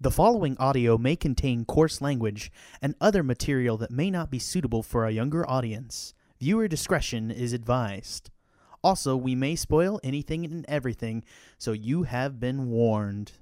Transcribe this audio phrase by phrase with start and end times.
[0.00, 4.84] The following audio may contain coarse language and other material that may not be suitable
[4.84, 6.14] for a younger audience.
[6.38, 8.30] Viewer discretion is advised.
[8.84, 11.24] Also, we may spoil anything and everything,
[11.58, 13.32] so you have been warned.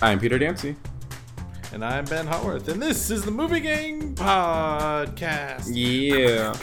[0.00, 0.74] I'm Peter Dancy.
[1.74, 5.68] And I'm Ben Hotworth, and this is the Movie Gang Podcast.
[5.70, 6.54] Yeah.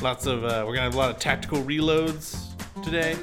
[0.00, 2.51] Lots of uh, we're gonna have a lot of tactical reloads
[2.82, 3.16] today.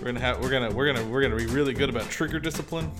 [0.00, 2.90] We're gonna have we're gonna we're gonna we're gonna be really good about trigger discipline.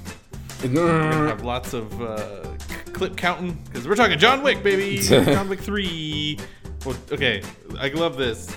[0.63, 2.45] We're gonna have lots of uh,
[2.93, 4.99] clip counting because we're talking John Wick, baby.
[5.03, 6.39] John Wick three.
[6.85, 7.43] Well, okay,
[7.79, 8.55] I love this.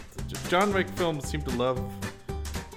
[0.49, 1.79] John Wick films seem to love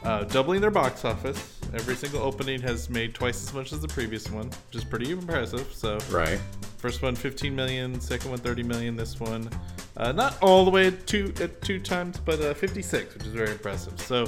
[0.04, 1.58] uh, doubling their box office.
[1.72, 5.10] Every single opening has made twice as much as the previous one, which is pretty
[5.10, 5.72] impressive.
[5.72, 6.38] So Right.
[6.84, 9.48] First one 15 million, second one 30 million, this one
[9.96, 13.32] uh, not all the way at two at two times, but uh, 56, which is
[13.32, 13.98] very impressive.
[13.98, 14.24] So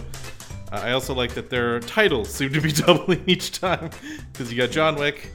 [0.73, 3.91] uh, I also like that their titles seem to be doubling each time
[4.33, 5.33] because you got John Wick,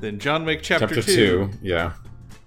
[0.00, 1.50] then John Wick Chapter, Chapter 2, two.
[1.62, 1.92] Yeah.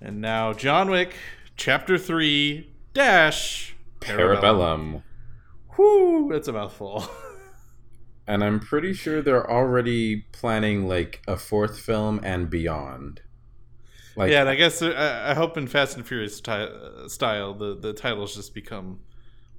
[0.02, 1.16] and now John Wick
[1.55, 5.03] Chapter 3 dash Parabellum.
[5.78, 7.09] Whoo, that's a mouthful.
[8.30, 13.22] And I'm pretty sure they're already planning like a fourth film and beyond.
[14.18, 17.54] Like yeah, and I guess uh, I, I hope in Fast and Furious uh, style
[17.54, 19.00] the the titles just become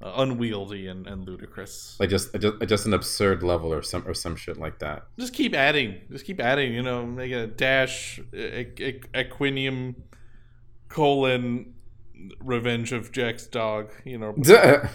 [0.02, 1.96] uh, unwieldy and, and ludicrous.
[2.00, 5.04] like just just just an absurd level or some or some shit like that.
[5.16, 6.00] just keep adding.
[6.10, 6.74] Just keep adding.
[6.74, 9.94] You know, make a dash, Equinium,
[10.88, 11.74] colon,
[12.40, 13.92] Revenge of Jack's dog.
[14.04, 14.34] You know,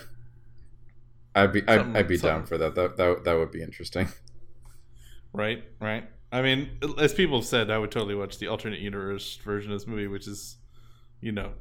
[1.36, 2.76] I'd be I'd, I'd be down for that.
[2.76, 4.10] That that that would be interesting.
[5.32, 6.04] right, right.
[6.34, 9.80] I mean, as people have said, I would totally watch the alternate universe version of
[9.80, 10.58] this movie, which is,
[11.22, 11.52] you know,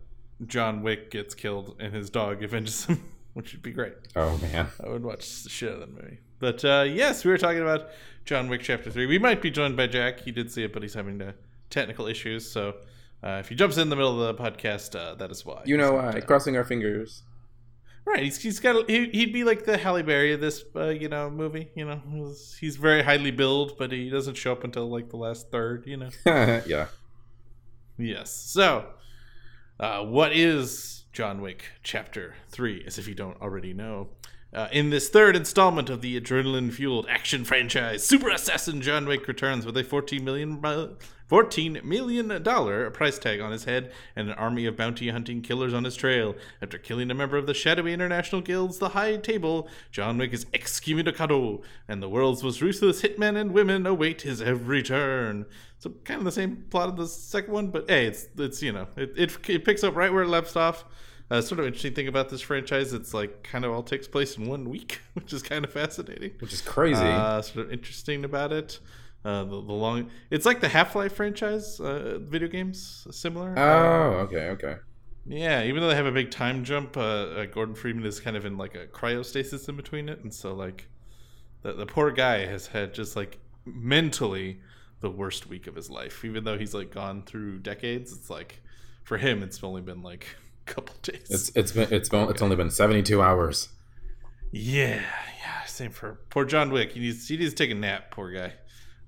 [0.46, 3.92] John Wick gets killed and his dog avenges him, which would be great.
[4.16, 4.68] Oh man.
[4.82, 6.20] I would watch the shit out of that movie.
[6.38, 7.90] But uh, yes, we were talking about
[8.24, 9.04] John Wick Chapter 3.
[9.04, 10.20] We might be joined by Jack.
[10.20, 11.32] He did see it, but he's having uh,
[11.68, 12.50] technical issues.
[12.50, 12.76] So
[13.22, 15.62] uh, if he jumps in the middle of the podcast, uh, that is why.
[15.66, 17.24] You know, He's uh, uh, crossing our fingers.
[18.06, 18.22] Right.
[18.22, 18.88] He's, he's got.
[18.88, 21.70] He, he'd be like the Halle Berry of this, uh, you know, movie.
[21.74, 25.16] You know, he's, he's very highly billed, but he doesn't show up until like the
[25.16, 25.86] last third.
[25.86, 26.10] You know.
[26.26, 26.86] yeah.
[27.98, 28.32] Yes.
[28.32, 28.86] So,
[29.78, 34.08] uh, what is John Wick Chapter 3, as if you don't already know?
[34.54, 39.26] Uh, in this third installment of the adrenaline fueled action franchise, Super Assassin John Wick
[39.26, 44.66] returns with a $14 million, $14 million price tag on his head and an army
[44.66, 46.34] of bounty hunting killers on his trail.
[46.60, 50.44] After killing a member of the shadowy international guilds, the High Table, John Wick is
[50.46, 55.46] excommunicado, and the world's most ruthless hitmen and women await his every turn.
[55.78, 58.72] So kind of the same plot of the second one, but hey, it's it's you
[58.72, 60.84] know it it, it picks up right where it left off.
[61.32, 64.36] Uh, sort of interesting thing about this franchise, it's like kind of all takes place
[64.36, 66.32] in one week, which is kind of fascinating.
[66.40, 67.00] Which is crazy.
[67.00, 68.78] Uh, sort of interesting about it.
[69.24, 73.54] Uh, the, the long, it's like the Half Life franchise, uh, video games, similar.
[73.56, 74.76] oh, okay, okay.
[75.24, 78.36] Yeah, even though they have a big time jump, uh, uh, Gordon Freeman is kind
[78.36, 80.86] of in like a cryostasis in between it, and so like
[81.62, 84.60] the the poor guy has had just like mentally
[85.00, 86.26] the worst week of his life.
[86.26, 88.60] Even though he's like gone through decades, it's like
[89.04, 90.26] for him, it's only been like
[90.66, 91.26] couple days.
[91.28, 93.68] It's it's been it's been, it's only been 72 hours.
[94.50, 95.02] Yeah,
[95.40, 95.64] yeah.
[95.66, 96.92] Same for poor John Wick.
[96.92, 98.10] He needs he needs to take a nap.
[98.10, 98.52] Poor guy.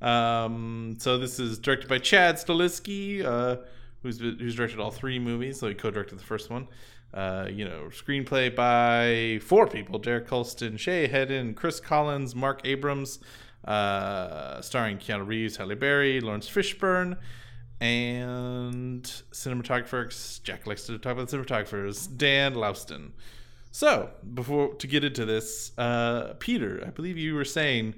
[0.00, 3.56] Um, so this is directed by Chad Stahelski, uh,
[4.02, 5.60] who's who's directed all three movies.
[5.60, 6.68] So he co-directed the first one.
[7.12, 13.20] Uh, you know, screenplay by four people: Derek Kolstad, Shay Hatten, Chris Collins, Marc Abrams.
[13.64, 17.16] Uh, starring Keanu Reeves, Halle Berry, Laurence Fishburne,
[17.80, 19.02] and
[19.32, 20.42] cinematographers.
[20.42, 22.14] Jack likes to talk about cinematographers.
[22.16, 23.10] Dan Laustsen.
[23.70, 27.96] So, before to get into this, uh, Peter, I believe you were saying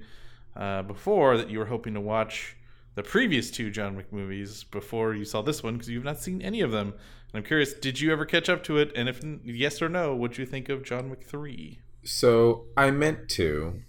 [0.56, 2.56] uh, before that you were hoping to watch
[2.94, 6.40] the previous two John Wick movies before you saw this one because you've not seen
[6.40, 6.94] any of them.
[7.32, 8.90] And I'm curious, did you ever catch up to it?
[8.96, 11.80] And if yes or no, what do you think of John Wick three?
[12.04, 13.82] So I meant to,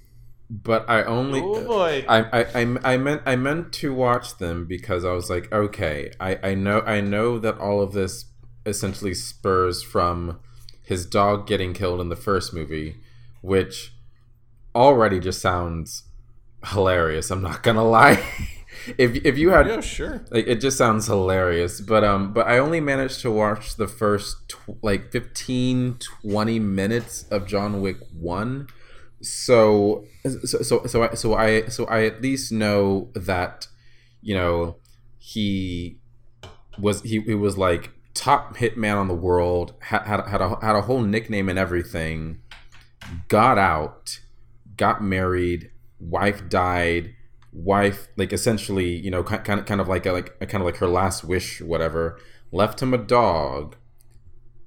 [0.49, 1.41] but I only.
[1.41, 2.05] Oh boy!
[2.07, 6.11] I, I, I, I meant I meant to watch them because I was like, okay,
[6.19, 8.25] I, I know I know that all of this
[8.65, 10.39] essentially spurs from
[10.83, 12.97] his dog getting killed in the first movie,
[13.41, 13.93] which
[14.73, 16.03] already just sounds
[16.67, 17.29] hilarious.
[17.29, 18.23] I'm not gonna lie.
[18.97, 20.23] if if you had yeah, sure.
[20.31, 24.49] like it just sounds hilarious but um but i only managed to watch the first
[24.49, 28.67] tw- like 15 20 minutes of john wick 1
[29.21, 33.67] so so so so I, so I so I at least know that
[34.21, 34.77] you know
[35.17, 35.97] he
[36.79, 40.75] was he, he was like top hitman on the world had had, had a had
[40.75, 42.39] a whole nickname and everything
[43.27, 44.19] got out
[44.77, 47.15] got married, wife died,
[47.51, 50.77] wife like essentially you know kind of kind of like a, like kind of like
[50.77, 52.19] her last wish whatever
[52.51, 53.75] left him a dog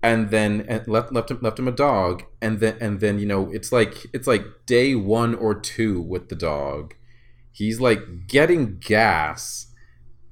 [0.03, 3.27] and then and left left him left him a dog and then and then you
[3.27, 6.95] know it's like it's like day one or two with the dog.
[7.53, 9.67] He's like getting gas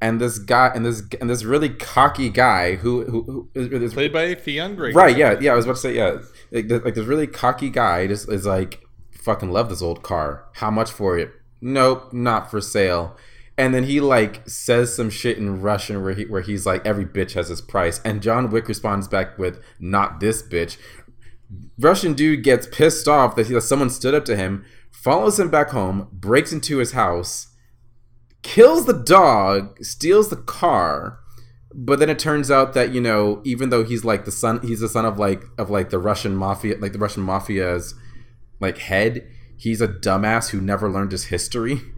[0.00, 4.12] and this guy and this and this really cocky guy who who, who is played
[4.12, 4.92] by Theon Grey.
[4.92, 6.18] right yeah yeah I was about to say yeah.
[6.50, 10.46] Like, like this really cocky guy just is like fucking love this old car.
[10.54, 11.30] How much for it?
[11.60, 13.16] Nope not for sale
[13.58, 17.04] and then he like says some shit in Russian where he where he's like every
[17.04, 18.00] bitch has his price.
[18.04, 20.78] And John Wick responds back with not this bitch.
[21.76, 25.50] Russian dude gets pissed off that, he, that someone stood up to him follows him
[25.50, 27.54] back home breaks into his house
[28.42, 31.18] kills the dog steals the car.
[31.74, 34.80] But then it turns out that you know even though he's like the son he's
[34.80, 37.96] the son of like of like the Russian mafia like the Russian mafia's
[38.60, 41.80] like head he's a dumbass who never learned his history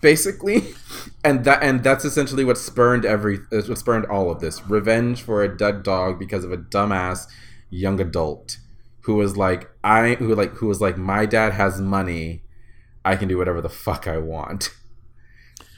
[0.00, 0.62] basically
[1.24, 5.22] and that and that's essentially what spurned every uh, what spurned all of this revenge
[5.22, 7.26] for a dead dog because of a dumbass
[7.70, 8.58] young adult
[9.02, 12.42] who was like i who like who was like my dad has money
[13.04, 14.70] i can do whatever the fuck i want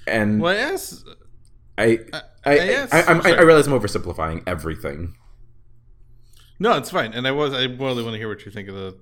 [0.07, 1.05] and Well, yes.
[1.79, 2.93] i I, I, yes.
[2.93, 5.17] I, I, I, I realize i'm oversimplifying everything
[6.59, 7.13] No, it's fine.
[7.13, 8.97] And I was I really want to hear what you think of the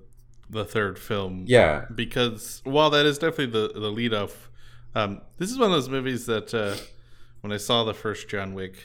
[0.49, 1.45] the third film.
[1.47, 4.49] yeah because while that is definitely the the lead off,
[4.95, 6.75] um, this is one of those movies that uh,
[7.41, 8.75] when I saw the first John Wick,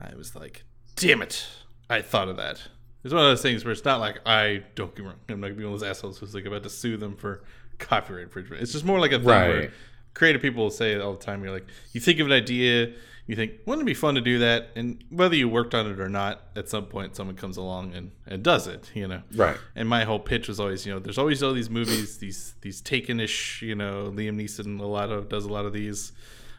[0.00, 0.64] I was like,
[0.96, 1.46] "Damn it,
[1.88, 2.60] I thought of that."
[3.04, 5.16] It's one of those things where it's not like I don't get wrong.
[5.28, 7.44] I'm not gonna be one of those assholes who's like about to sue them for
[7.78, 8.62] copyright infringement.
[8.62, 9.72] It's just more like a thing where
[10.14, 11.42] creative people say it all the time.
[11.42, 12.92] You're like, you think of an idea,
[13.26, 14.68] you think, wouldn't it be fun to do that?
[14.76, 18.10] And whether you worked on it or not, at some point someone comes along and,
[18.26, 19.22] and does it, you know?
[19.34, 22.54] right And my whole pitch was always, you know, there's always all these movies, these
[22.60, 26.12] these taken-ish, you know, Liam Neeson a lot of does a lot of these,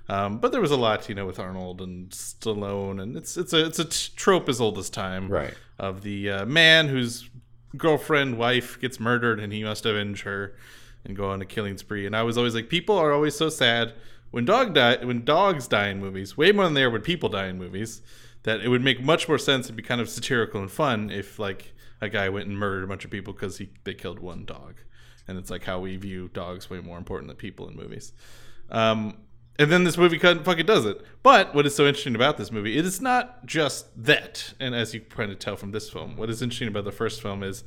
[0.09, 3.53] um, but there was a lot, you know, with Arnold and Stallone, and it's it's
[3.53, 5.53] a it's a t- trope as old as time, Right.
[5.77, 7.29] Of the uh, man whose
[7.75, 10.55] girlfriend, wife gets murdered, and he must avenge her
[11.03, 12.05] and go on a killing spree.
[12.05, 13.93] And I was always like, people are always so sad
[14.35, 17.47] when dog die when dogs die in movies, way more than are when people die
[17.47, 18.01] in movies.
[18.43, 21.39] That it would make much more sense to be kind of satirical and fun if
[21.39, 24.43] like a guy went and murdered a bunch of people because he they killed one
[24.43, 24.75] dog,
[25.25, 28.11] and it's like how we view dogs way more important than people in movies.
[28.69, 29.19] Um,
[29.57, 31.01] and then this movie fucking does it.
[31.23, 34.53] But what is so interesting about this movie, it is not just that.
[34.59, 37.21] And as you kind of tell from this film, what is interesting about the first
[37.21, 37.63] film is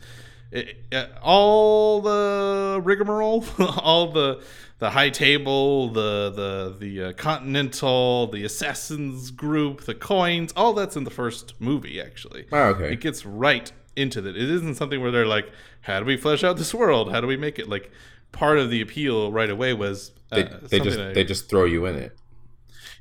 [0.51, 4.43] it, uh, all the rigmarole, all the
[4.79, 10.97] the high table, the the the uh, Continental, the assassins group, the coins, all that's
[10.97, 12.01] in the first movie.
[12.01, 12.93] Actually, Oh, okay.
[12.93, 14.37] it gets right into that.
[14.37, 15.51] It isn't something where they're like,
[15.83, 17.11] "How do we flesh out this world?
[17.11, 17.91] How do we make it?" Like
[18.33, 21.65] part of the appeal right away was uh, they, they just I- they just throw
[21.65, 22.17] you in it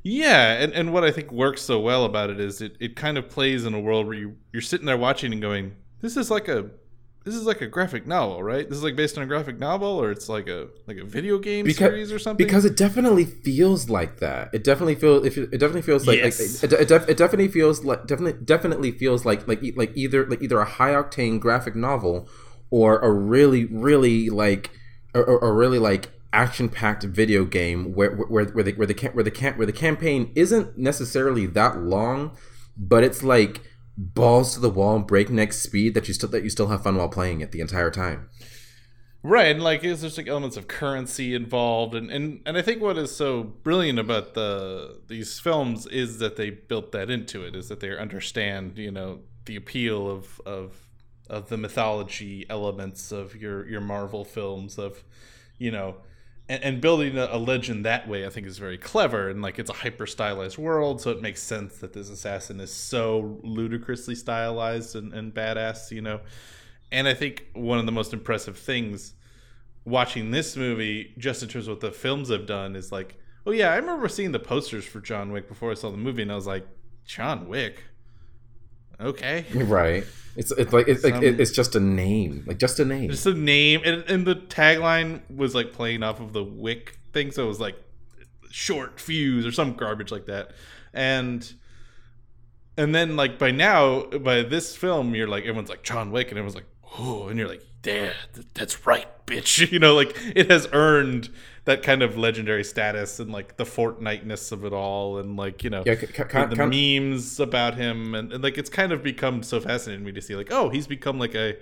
[0.03, 3.17] yeah, and, and what I think works so well about it is it, it kind
[3.17, 6.31] of plays in a world where you, you're sitting there watching and going, this is
[6.31, 6.69] like a
[7.27, 8.67] this is like a graphic novel, right?
[8.67, 11.37] This is like based on a graphic novel, or it's like a like a video
[11.37, 12.45] game Because- series or something.
[12.45, 14.49] because it definitely feels like that.
[14.53, 15.25] It definitely feels.
[15.25, 16.63] If it, it definitely feels like, Yes.
[16.63, 19.91] like it, it, def- it definitely feels like definitely definitely feels like like e- like
[19.95, 22.29] either like either a high octane graphic novel
[22.69, 24.71] or a really really like
[25.13, 28.93] or, or, or really like action packed video game where where where the where the
[28.93, 32.35] cam- where the cam- where the campaign isn't necessarily that long,
[32.77, 33.61] but it's like
[33.97, 37.09] balls to the wall breakneck speed that you still that you still have fun while
[37.09, 38.29] playing it the entire time.
[39.23, 42.81] Right, and like is there's like elements of currency involved, and, and and I think
[42.81, 47.55] what is so brilliant about the these films is that they built that into it,
[47.55, 50.89] is that they understand you know the appeal of of
[51.29, 55.03] of the mythology elements of your your Marvel films of
[55.57, 55.97] you know.
[56.49, 59.29] And, and building a, a legend that way, I think, is very clever.
[59.29, 62.71] And like, it's a hyper stylized world, so it makes sense that this assassin is
[62.71, 66.21] so ludicrously stylized and, and badass, you know.
[66.91, 69.13] And I think one of the most impressive things
[69.83, 73.51] watching this movie, just in terms of what the films have done, is like, oh
[73.51, 76.31] yeah, I remember seeing the posters for John Wick before I saw the movie, and
[76.31, 76.67] I was like,
[77.05, 77.83] John Wick,
[78.99, 80.05] okay, Right.
[80.35, 83.09] It's it's like it's like it's just a name, like just a name.
[83.09, 87.31] just a name, and, and the tagline was like playing off of the Wick thing,
[87.31, 87.75] so it was like
[88.51, 90.51] short fuse or some garbage like that,
[90.93, 91.53] and.
[92.79, 96.37] And then, like by now, by this film, you're like everyone's like John Wick, and
[96.37, 96.67] everyone's like,
[96.99, 98.11] "Oh," and you're like, "Yeah,
[98.53, 101.29] that's right, bitch." You know, like it has earned
[101.67, 105.69] that kind of legendary status and like the Fortnite-ness of it all, and like you
[105.69, 109.03] know, Yeah, the, kind- the kind- memes about him, and, and like it's kind of
[109.03, 111.55] become so fascinating to me to see like, oh, he's become like a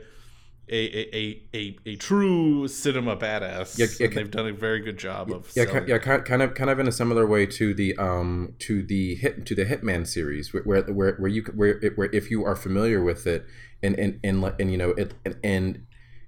[0.67, 3.77] a a, a, a, true cinema badass.
[3.77, 6.55] Yeah, yeah, and they've done a very good job of yeah, selling yeah, kind of,
[6.55, 10.07] kind of in a similar way to the um to the hit to the Hitman
[10.07, 13.45] series, where where where, where you where, where if you are familiar with it,
[13.83, 15.35] and and and, like- and you know it and.
[15.43, 15.85] and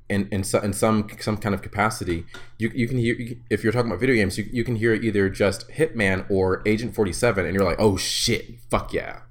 [0.10, 2.26] in, in, so, in some some kind of capacity,
[2.58, 3.16] you, you can hear
[3.50, 6.96] if you're talking about video games, you, you can hear either just Hitman or Agent
[6.96, 9.22] Forty Seven, and you're like, oh shit, fuck yeah,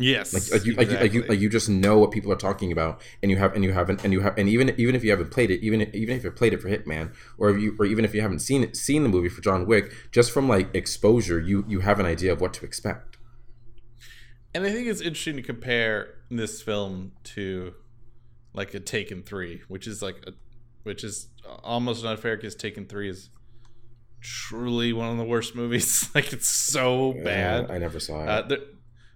[0.00, 2.36] Yes, like, like you, like, you, like you like you just know what people are
[2.36, 5.02] talking about and you have and you haven't and you have and even even if
[5.02, 7.76] you haven't played it even even if you played it for hitman or if you
[7.80, 10.48] or even if you haven't seen it seen the movie for john wick just from
[10.48, 13.16] like exposure you you have an idea of what to expect.
[14.54, 17.74] And I think it's interesting to compare this film to
[18.58, 20.32] like a Taken Three, which is like a,
[20.82, 21.28] which is
[21.62, 23.30] almost unfair because Taken Three is
[24.20, 26.10] truly one of the worst movies.
[26.14, 27.70] like it's so bad.
[27.70, 28.58] Uh, i never saw it Uh, there,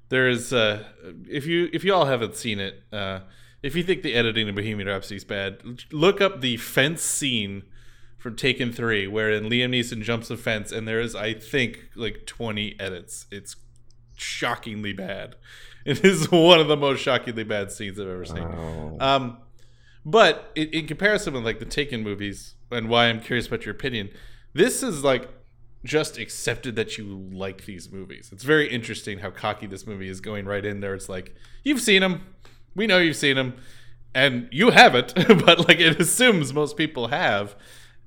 [0.09, 0.85] there is uh,
[1.29, 3.21] if you if you all haven't seen it, uh,
[3.63, 7.65] if you think the editing in Bohemian Rhapsody is bad, look up the fence scene
[8.19, 12.27] from Taken Three, wherein Liam Neeson jumps a fence, and there is I think like
[12.27, 13.27] twenty edits.
[13.33, 13.57] It's
[14.17, 15.35] shockingly bad.
[15.85, 18.39] It is one of the most shockingly bad scenes I've ever seen.
[18.39, 18.97] Oh.
[19.01, 19.39] Um,
[20.05, 23.75] but in, in comparison with like the Taken movies, and why I'm curious about your
[23.75, 24.11] opinion,
[24.53, 25.29] this is like
[25.85, 28.31] just accepted that you like these movies.
[28.33, 30.95] It's very interesting how cocky this movie is going right in there.
[30.95, 31.35] It's like
[31.65, 32.27] you've seen them,
[32.75, 33.55] we know you've seen them,
[34.15, 37.57] and you haven't, but like it assumes most people have,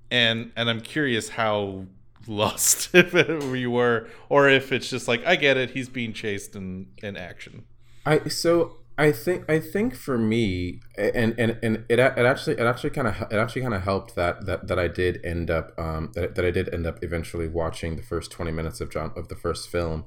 [0.09, 1.85] and and I'm curious how
[2.27, 3.13] lost if
[3.55, 7.15] you were, or if it's just like I get it, he's being chased in in
[7.17, 7.65] action.
[8.05, 12.61] I so I think I think for me and and and it, it actually it
[12.61, 15.77] actually kind of it actually kind of helped that that that I did end up
[15.77, 19.11] um that, that I did end up eventually watching the first 20 minutes of John
[19.15, 20.05] of the first film.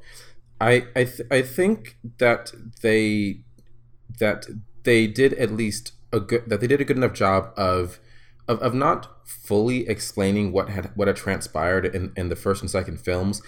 [0.60, 3.40] I I th- I think that they
[4.18, 4.46] that
[4.84, 8.00] they did at least a good that they did a good enough job of
[8.48, 12.70] of, of not fully explaining what had what had transpired in, in the first and
[12.70, 13.42] second films,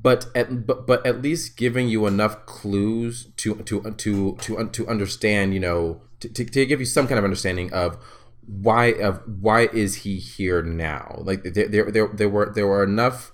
[0.00, 4.88] but at but, but at least giving you enough clues to to to to to
[4.88, 7.98] understand, you know, to, to, to give you some kind of understanding of
[8.46, 11.20] why of why is he here now?
[11.22, 13.32] Like there there there, there were there were enough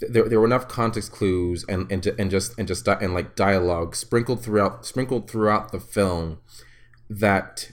[0.00, 3.94] there, there were enough context clues and and, and just and just and like dialogue
[3.94, 6.38] sprinkled throughout sprinkled throughout the film
[7.10, 7.70] that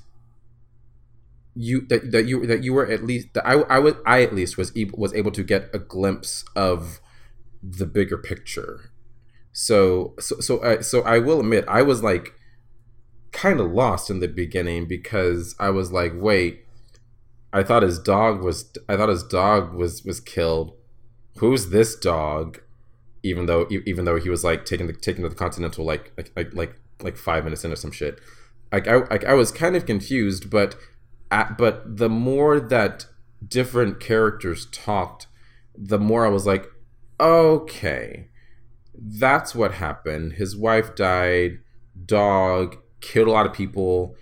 [1.56, 4.34] you that, that you that you were at least that I I was I at
[4.34, 7.02] least was able, was able to get a glimpse of
[7.62, 8.92] the bigger picture.
[9.52, 12.34] So so so I, so I will admit I was like
[13.32, 16.66] kind of lost in the beginning because I was like, wait,
[17.54, 20.74] I thought his dog was I thought his dog was was killed.
[21.38, 22.62] Who's this dog?
[23.24, 26.54] Even though even though he was like taking the taking to the Continental like like
[26.54, 28.20] like like, five minutes into some shit.
[28.72, 30.76] Like I like I was kind of confused, but
[31.32, 33.08] at, but the more that
[33.48, 35.28] different characters talked,
[35.76, 36.68] the more I was like,
[37.20, 38.28] okay,
[38.94, 40.34] that's what happened.
[40.34, 41.60] His wife died,
[42.06, 44.16] dog killed a lot of people,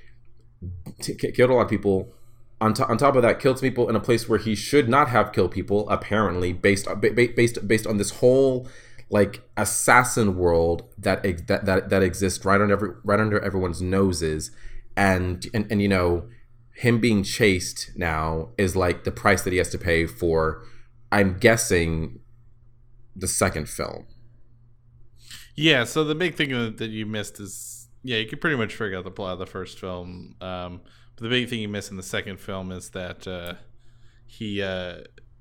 [1.02, 2.14] t- killed a lot of people.
[2.62, 5.32] On, on top of that, killed people in a place where he should not have
[5.32, 5.90] killed people.
[5.90, 8.68] Apparently, based on, ba- ba- based based on this whole
[9.10, 14.52] like assassin world that that that, that exists right under every right under everyone's noses,
[14.98, 16.28] and and and you know
[16.80, 20.64] him being chased now is like the price that he has to pay for.
[21.12, 22.20] I'm guessing
[23.14, 24.08] the second film.
[25.58, 28.98] Yeah, so the big thing that you missed is yeah, you could pretty much figure
[28.98, 30.36] out the plot of the first film.
[30.40, 30.80] Um,
[31.18, 33.56] but the big thing you miss in the second film is that uh,
[34.26, 35.00] he uh,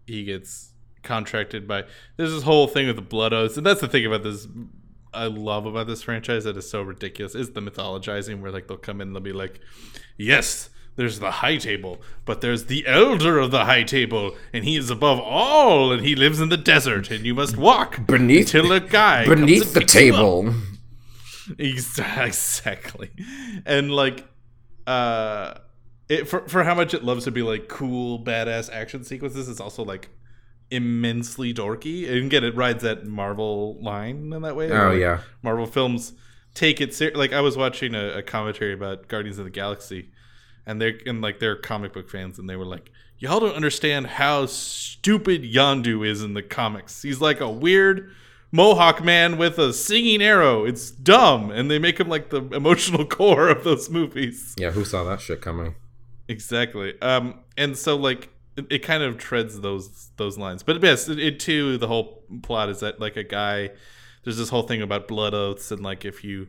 [0.08, 0.72] he gets
[1.04, 1.84] contracted by.
[2.16, 4.48] There's this whole thing with the blood oaths, and that's the thing about this.
[5.14, 8.76] I love about this franchise that is so ridiculous is the mythologizing where like they'll
[8.76, 9.60] come in and they'll be like,
[10.16, 10.70] yes.
[10.98, 14.90] There's the high table, but there's the elder of the high table, and he is
[14.90, 18.80] above all, and he lives in the desert, and you must walk Beneath- until a
[18.80, 20.52] guy Beneath the table.
[21.58, 23.10] Exactly.
[23.64, 24.26] And like
[24.86, 25.54] uh
[26.08, 29.60] it for for how much it loves to be like cool badass action sequences it's
[29.60, 30.08] also like
[30.70, 32.10] immensely dorky.
[32.10, 34.70] And get it rides that Marvel line in that way.
[34.70, 35.20] Oh Like, yeah.
[35.42, 36.12] Marvel films
[36.54, 40.10] take it ser- like I was watching a, a commentary about Guardians of the Galaxy
[40.68, 44.06] and they're and like they're comic book fans and they were like y'all don't understand
[44.06, 47.02] how stupid Yondu is in the comics.
[47.02, 48.12] He's like a weird
[48.52, 50.64] Mohawk man with a singing arrow.
[50.64, 54.54] It's dumb and they make him like the emotional core of those movies.
[54.56, 55.74] Yeah, who saw that shit coming?
[56.28, 57.00] Exactly.
[57.00, 60.62] Um, and so like it, it kind of treads those those lines.
[60.62, 61.78] But yes, it, it too.
[61.78, 63.70] The whole plot is that like a guy.
[64.22, 66.48] There's this whole thing about blood oaths and like if you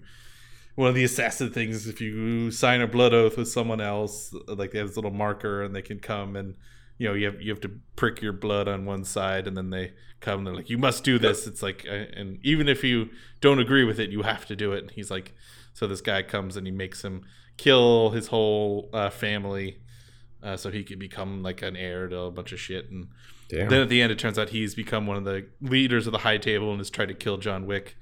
[0.80, 1.88] one of the assassin things.
[1.88, 5.62] If you sign a blood oath with someone else, like they have this little marker,
[5.62, 6.56] and they can come and
[6.98, 9.72] you know you have you have to prick your blood on one side, and then
[9.72, 10.40] they come.
[10.40, 11.48] and They're like, you must do this.
[11.48, 13.10] It's like, uh, and even if you
[13.42, 14.84] don't agree with it, you have to do it.
[14.84, 15.34] And he's like,
[15.74, 17.26] so this guy comes and he makes him
[17.58, 19.82] kill his whole uh, family,
[20.42, 23.10] uh, so he could become like an heir to a bunch of shit and.
[23.50, 23.68] Damn.
[23.68, 26.20] Then at the end, it turns out he's become one of the leaders of the
[26.20, 27.98] High Table and has tried to kill John Wick.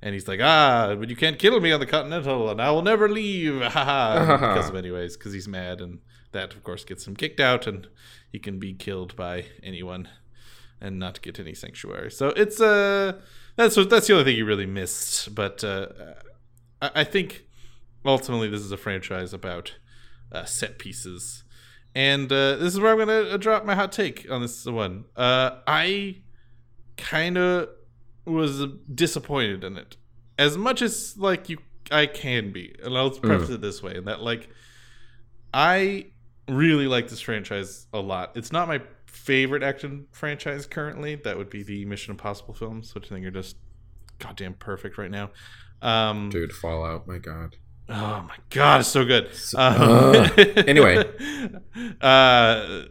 [0.00, 2.82] And he's like, ah, but you can't kill me on the Continental, and I will
[2.82, 3.60] never leave.
[3.62, 4.36] Ha ha.
[4.38, 5.98] because of anyways, because he's mad, and
[6.32, 7.88] that of course gets him kicked out, and
[8.30, 10.08] he can be killed by anyone,
[10.80, 12.10] and not get any sanctuary.
[12.10, 13.20] So it's uh
[13.56, 15.34] that's that's the only thing you really missed.
[15.34, 15.88] But uh,
[16.80, 17.46] I, I think
[18.04, 19.74] ultimately this is a franchise about
[20.30, 21.42] uh, set pieces
[21.94, 25.04] and uh, this is where I'm gonna uh, drop my hot take on this one.
[25.16, 26.18] Uh, I
[26.96, 27.70] kind of
[28.28, 29.96] was disappointed in it,
[30.38, 31.58] as much as like you
[31.90, 34.48] I can be, and I'll preface it this way: in that like
[35.52, 36.06] I
[36.48, 38.36] really like this franchise a lot.
[38.36, 41.16] It's not my favorite action franchise currently.
[41.16, 43.56] That would be the Mission Impossible films, which I think are just
[44.18, 45.30] goddamn perfect right now.
[45.82, 47.56] Um, Dude, Fallout, my god.
[47.90, 49.30] Oh my god, it's so good.
[49.54, 50.28] Uh,
[50.66, 50.98] anyway.
[52.00, 52.82] uh,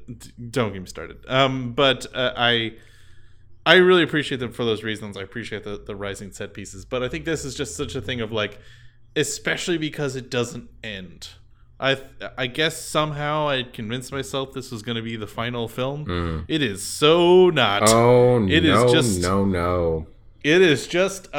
[0.50, 1.24] don't get me started.
[1.27, 2.74] Um, but uh, I,
[3.68, 5.18] I really appreciate them for those reasons.
[5.18, 8.02] I appreciate the the rising set pieces, but I think this is just such a
[8.02, 8.60] thing of like,
[9.16, 11.30] especially because it doesn't end.
[11.80, 12.02] I
[12.38, 16.06] I guess somehow I convinced myself this was going to be the final film.
[16.06, 16.46] Mm.
[16.48, 17.84] It is so not.
[17.86, 20.08] Oh It is no, just- no, no.
[20.44, 21.38] It is just a,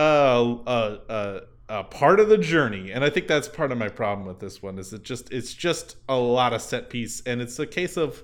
[0.67, 4.27] a, a, a part of the journey, and I think that's part of my problem
[4.27, 4.79] with this one.
[4.79, 8.23] Is it just it's just a lot of set piece, and it's a case of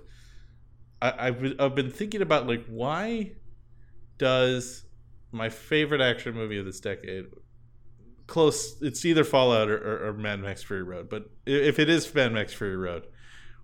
[1.01, 3.33] I, I've I've been thinking about like why
[4.18, 4.85] does
[5.33, 7.26] my favorite action movie of this decade
[8.26, 8.80] close?
[8.80, 12.33] It's either Fallout or, or, or Mad Max Fury Road, but if it is Mad
[12.33, 13.06] Max Fury Road,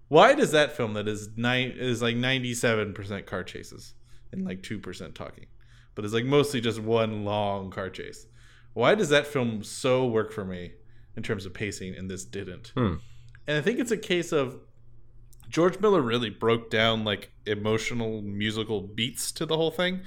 [0.09, 3.95] why does that film that is nine is like ninety seven percent car chases
[4.33, 5.47] and like two percent talking?
[5.95, 8.27] but it's like mostly just one long car chase.
[8.73, 10.73] Why does that film so work for me
[11.17, 12.73] in terms of pacing and this didn't?
[12.75, 12.95] Hmm.
[13.47, 14.59] And I think it's a case of
[15.49, 20.01] George Miller really broke down like emotional musical beats to the whole thing.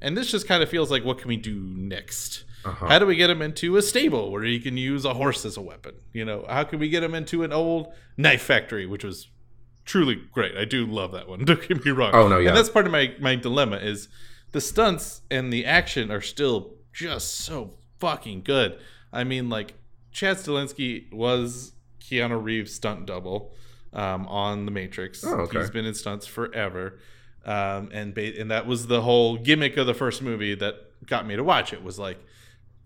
[0.00, 2.44] And this just kind of feels like what can we do next?
[2.64, 2.88] Uh-huh.
[2.88, 5.56] How do we get him into a stable where he can use a horse as
[5.56, 5.94] a weapon?
[6.12, 9.28] You know, how can we get him into an old knife factory, which was
[9.84, 10.56] truly great.
[10.56, 11.44] I do love that one.
[11.44, 12.12] Don't get me wrong.
[12.14, 12.48] Oh, no, yeah.
[12.50, 14.08] And that's part of my my dilemma is
[14.52, 18.78] the stunts and the action are still just so fucking good.
[19.12, 19.74] I mean, like
[20.12, 23.52] Chad Stahelski was Keanu Reeves' stunt double
[23.92, 25.24] um, on The Matrix.
[25.24, 25.58] Oh, okay.
[25.58, 26.98] He's been in stunts forever,
[27.44, 30.74] um, and ba- and that was the whole gimmick of the first movie that
[31.06, 31.82] got me to watch it.
[31.82, 32.18] Was like,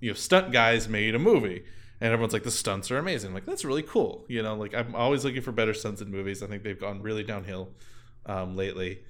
[0.00, 1.64] you know, stunt guys made a movie.
[2.00, 3.28] And everyone's like, the stunts are amazing.
[3.28, 4.24] I'm like, that's really cool.
[4.28, 6.42] You know, like I'm always looking for better stunts in movies.
[6.42, 7.70] I think they've gone really downhill
[8.26, 9.00] um, lately,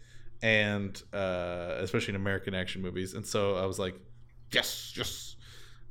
[0.43, 3.15] and uh, especially in American action movies.
[3.15, 3.95] And so I was like,
[4.53, 5.37] yes, yes.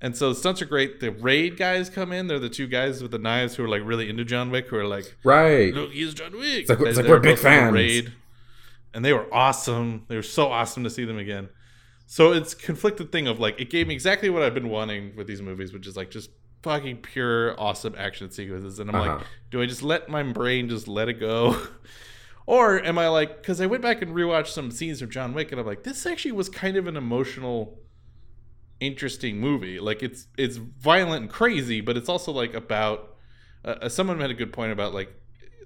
[0.02, 1.00] And so the stunts are great.
[1.00, 2.28] The raid guys come in.
[2.28, 4.76] They're the two guys with the knives who are like really into John Wick, who
[4.78, 5.74] are like, Right.
[5.74, 6.62] look, he's John Wick.
[6.62, 8.10] It's like- it's like we're big both from the fans.
[8.94, 10.06] And they were awesome.
[10.08, 11.50] They were so awesome to see them again.
[12.06, 15.28] So it's conflicted thing of like it gave me exactly what I've been wanting with
[15.28, 16.30] these movies, which is like just
[16.62, 18.80] fucking pure awesome action sequences.
[18.80, 19.24] And I'm like, Uh-huh.
[19.52, 21.58] do I just let my brain just let it go?
[22.46, 25.52] or am I like because I went back and rewatched some scenes of John Wick
[25.52, 27.80] and I'm like, this actually was kind of an emotional
[28.80, 29.80] interesting movie.
[29.80, 33.16] Like it's it's violent and crazy, but it's also like about
[33.66, 35.14] uh, uh, someone had a good point about like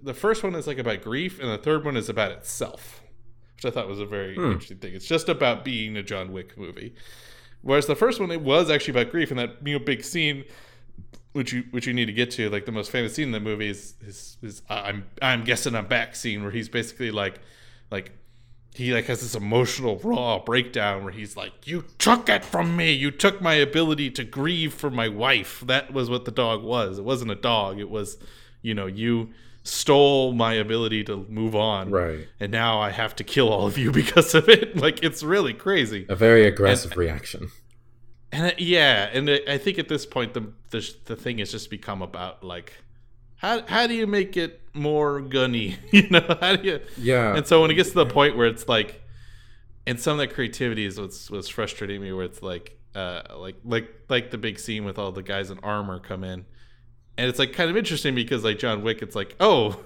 [0.01, 3.01] the first one is like about grief and the third one is about itself,
[3.57, 4.51] which I thought was a very Hmm.
[4.53, 4.93] interesting thing.
[4.93, 6.93] It's just about being a John Wick movie.
[7.61, 10.45] Whereas the first one it was actually about grief and that you know big scene
[11.33, 13.39] which you which you need to get to like the most famous scene in the
[13.39, 13.95] movie is
[14.69, 17.39] I'm I'm guessing I'm back scene where he's basically like
[17.91, 18.11] like
[18.73, 22.91] he like has this emotional raw breakdown where he's like you took it from me
[22.91, 26.99] you took my ability to grieve for my wife that was what the dog was
[26.99, 28.17] it wasn't a dog it was
[28.61, 29.29] you know you
[29.67, 32.27] stole my ability to move on Right.
[32.39, 35.53] and now i have to kill all of you because of it like it's really
[35.53, 37.49] crazy A very aggressive reaction.
[38.31, 41.51] and it, yeah, and it, I think at this point the, the the thing has
[41.51, 42.73] just become about like
[43.37, 45.77] how how do you make it more gunny?
[45.91, 46.79] you know, how do you?
[46.97, 47.35] Yeah.
[47.35, 49.01] And so when it gets to the point where it's like,
[49.85, 53.57] and some of that creativity is what's what's frustrating me, where it's like, uh, like
[53.63, 56.45] like like the big scene with all the guys in armor come in,
[57.17, 59.85] and it's like kind of interesting because like John Wick, it's like, oh,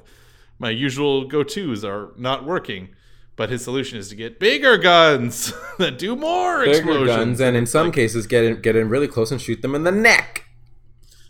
[0.60, 2.89] my usual go tos are not working.
[3.38, 7.08] But his solution is to get bigger guns that do more Bigger explosions.
[7.08, 9.84] guns, and in some cases, get in, get in really close and shoot them in
[9.84, 10.46] the neck.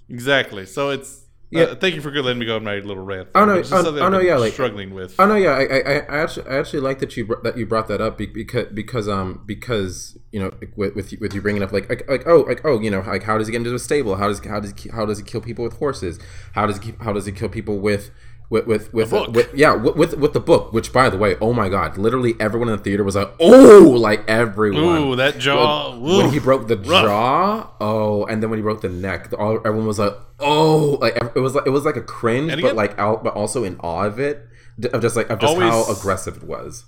[0.09, 0.65] Exactly.
[0.65, 1.20] So it's.
[1.51, 1.63] Yeah.
[1.63, 3.27] Uh, thank you for letting me go on my little rant.
[3.35, 5.15] Oh, no, oh, oh, no, yeah, like- struggling with.
[5.19, 7.89] Oh no, yeah, I, I, I actually, I actually like that you that you brought
[7.89, 11.73] that up because because um because you know with with you, with you bringing up
[11.73, 13.79] like, like like oh like oh you know like how does he get into a
[13.79, 14.15] stable?
[14.15, 16.19] How does how does he, how does he kill people with horses?
[16.53, 18.11] How does he how does he kill people with
[18.51, 19.29] with with with, book.
[19.33, 20.73] with yeah with, with with the book?
[20.73, 23.95] Which by the way, oh my god, literally everyone in the theater was like oh
[23.97, 25.01] like everyone.
[25.01, 25.97] Ooh, that jaw.
[25.97, 26.29] when ooh.
[26.29, 27.05] he broke the rough.
[27.05, 31.15] jaw, oh, and then when he broke the neck, all, everyone was like, "Oh!" Like
[31.15, 33.79] it was like it was like a cringe, And but like out, but also in
[33.79, 34.45] awe of it,
[34.91, 36.83] of just like of just Always- how aggressive it was.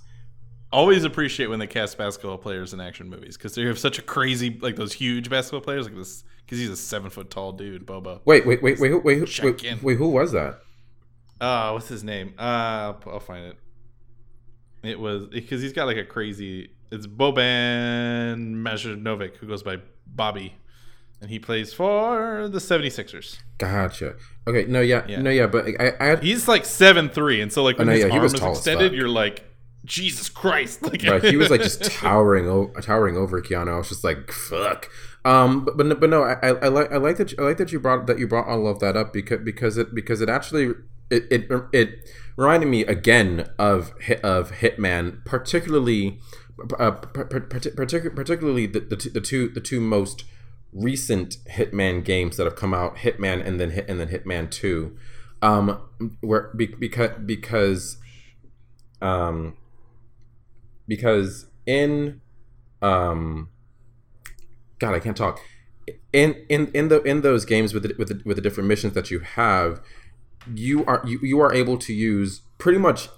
[0.70, 4.02] always appreciate when they cast basketball players in action movies because they have such a
[4.02, 7.86] crazy like those huge basketball players like this because he's a seven foot tall dude,
[7.86, 8.20] Bobo.
[8.26, 10.60] Wait, wait, wait, wait, wait, who- Check wait, wait, who was that?
[11.44, 12.34] Uh, what's his name?
[12.38, 13.56] Uh, I'll, I'll find it.
[14.82, 16.70] It was because he's got like a crazy.
[16.90, 20.54] It's Boban Marjanovic who goes by Bobby,
[21.20, 23.38] and he plays for the 76ers.
[23.58, 24.14] Gotcha.
[24.46, 25.22] Okay, no, yeah, Yeah.
[25.22, 27.92] no, yeah, but I, I had, He's like seven three, and so like when Oh,
[27.92, 29.44] no, his yeah, he arm was is extended, you're like,
[29.84, 30.82] Jesus Christ!
[30.90, 33.74] Like right, he was like just towering, o- towering over Keanu.
[33.74, 34.88] I was just like, fuck.
[35.24, 37.42] Um, but but, no- but no, I, I, I like I like that you, I
[37.42, 40.20] like that you brought that you brought all of that up because because it because
[40.20, 40.74] it actually
[41.14, 46.18] it it, it reminded me again of of Hitman, particularly
[46.78, 50.24] uh, par- par- partic- particularly the, the two- the two the two most
[50.72, 54.96] recent Hitman games that have come out, Hitman and then Hit and then Hitman Two,
[55.42, 55.80] um,
[56.20, 57.96] where be, because because
[59.00, 59.56] um
[60.86, 62.20] because in
[62.82, 63.48] um
[64.78, 65.40] god i can't talk.
[66.12, 68.94] In in in the in those games with the, with the, with the different missions
[68.94, 69.80] that you have
[70.52, 73.08] you are you, you are able to use pretty much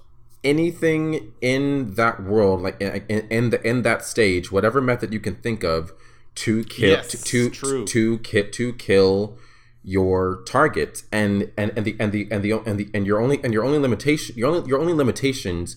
[0.45, 5.35] anything in that world like in, in, the in that stage whatever method you can
[5.35, 5.93] think of
[6.37, 9.39] to kill Yes, to to, to kit to kill
[9.83, 13.41] your target and and and the and the and the and the and your only
[13.43, 15.77] and your only limitation your only your only limitations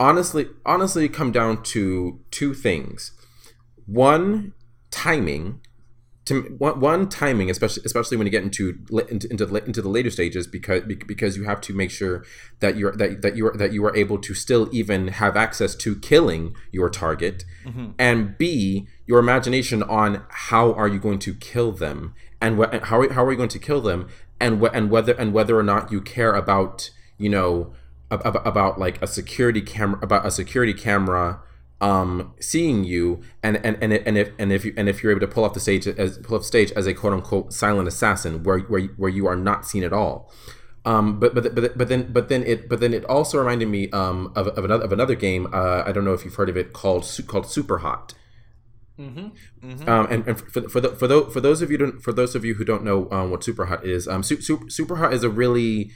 [0.00, 3.12] honestly honestly come down to two things.
[3.86, 4.52] One
[4.90, 5.60] timing
[6.30, 10.10] to one, timing especially especially when you get into into into the, into the later
[10.10, 12.24] stages because because you have to make sure
[12.60, 15.74] that you're that, that you are that you are able to still even have access
[15.74, 17.44] to killing your target.
[17.64, 17.90] Mm-hmm.
[17.98, 23.00] And b your imagination on how are you going to kill them and wh- how
[23.00, 24.08] are, how are you going to kill them
[24.40, 27.72] and wh- and whether and whether or not you care about you know
[28.10, 31.40] ab- ab- about like a security camera about a security camera
[31.80, 35.20] um seeing you and and and, and if and if you and if you're able
[35.20, 38.42] to pull off the stage as pull off stage as a quote unquote silent assassin
[38.42, 40.30] where where where you are not seen at all.
[40.84, 43.90] Um but but but but then but then it but then it also reminded me
[43.90, 46.56] um of, of another of another game uh I don't know if you've heard of
[46.56, 48.14] it called called Super Hot
[49.00, 49.88] Mm-hmm.
[49.88, 52.34] um, and, and for for the, for those for those of you don't, for those
[52.34, 55.14] of you who don't know um, what Super Hot is, um, Su- Su- Super Hot
[55.14, 55.90] is a really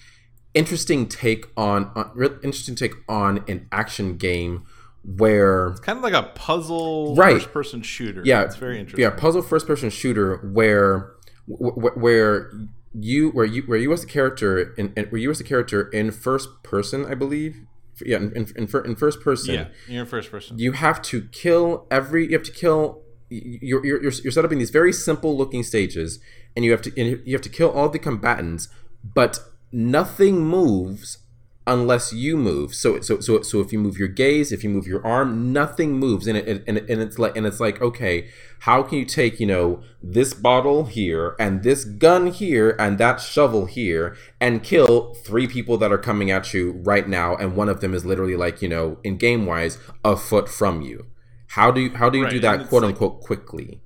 [0.54, 2.10] interesting take on, on
[2.42, 4.64] interesting take on an action game
[5.04, 7.34] where it's kind of like a puzzle Right.
[7.34, 8.22] first person shooter.
[8.24, 9.02] yeah, it's very interesting.
[9.02, 11.12] yeah, puzzle first person shooter where
[11.46, 12.50] wh- wh- where
[12.94, 15.88] you where you where you as a character in, in where you as a character
[15.88, 17.56] in first person, I believe.
[18.04, 19.54] Yeah, in in, in, in first person.
[19.54, 20.58] yeah, you're first person.
[20.58, 24.52] you have to kill every you have to kill you're, you're, you're, you're set up
[24.52, 26.18] in these very simple looking stages
[26.56, 28.68] and you have to and you have to kill all the combatants
[29.02, 29.40] but
[29.72, 31.18] nothing moves
[31.66, 34.86] unless you move so so so so if you move your gaze if you move
[34.86, 38.28] your arm nothing moves and it and, and it's like and it's like okay
[38.60, 43.18] how can you take you know this bottle here and this gun here and that
[43.18, 47.70] shovel here and kill three people that are coming at you right now and one
[47.70, 51.06] of them is literally like you know in game wise a foot from you
[51.48, 53.80] how do you how do you Right, do that quote like- unquote quickly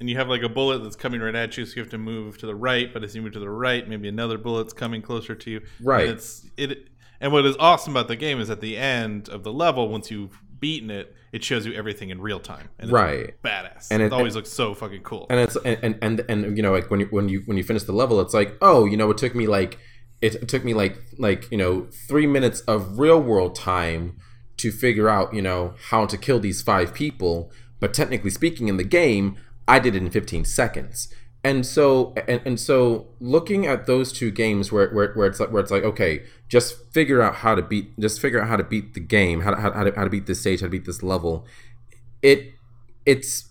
[0.00, 1.98] and you have like a bullet that's coming right at you, so you have to
[1.98, 2.92] move to the right.
[2.94, 5.60] But as you move to the right, maybe another bullet's coming closer to you.
[5.82, 6.02] Right.
[6.02, 6.86] And it's it.
[7.20, 10.10] And what is awesome about the game is at the end of the level, once
[10.10, 12.68] you've beaten it, it shows you everything in real time.
[12.78, 13.34] And it's Right.
[13.42, 13.88] Badass.
[13.90, 15.26] And And it- it, always looks so fucking cool.
[15.30, 17.62] and it's and, and and and you know like when you when you when you
[17.64, 19.78] finish the level it's like oh you know it took me like
[20.20, 24.16] it took me like like you know three minutes of real world time
[24.56, 28.76] to figure out you know how to kill these five people but technically speaking in
[28.78, 29.36] the game
[29.68, 31.08] i did it in 15 seconds
[31.44, 35.50] and so and, and so looking at those two games where, where, where it's like
[35.50, 38.64] where it's like okay just figure out how to beat just figure out how to
[38.64, 40.84] beat the game how to, how, to, how to beat this stage how to beat
[40.84, 41.46] this level.
[42.22, 42.54] It
[43.06, 43.47] it's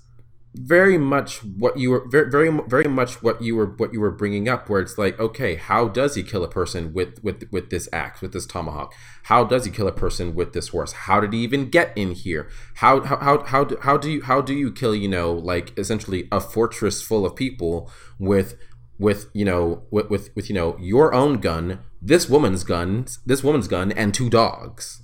[0.57, 4.11] very much what you were very very very much what you were what you were
[4.11, 7.69] bringing up where it's like okay how does he kill a person with with with
[7.69, 8.93] this axe with this tomahawk
[9.23, 12.11] how does he kill a person with this horse how did he even get in
[12.11, 15.31] here how how how how do, how do you how do you kill you know
[15.31, 18.55] like essentially a fortress full of people with
[18.99, 23.43] with you know with, with with you know your own gun, this woman's gun, this
[23.43, 25.03] woman's gun, and two dogs.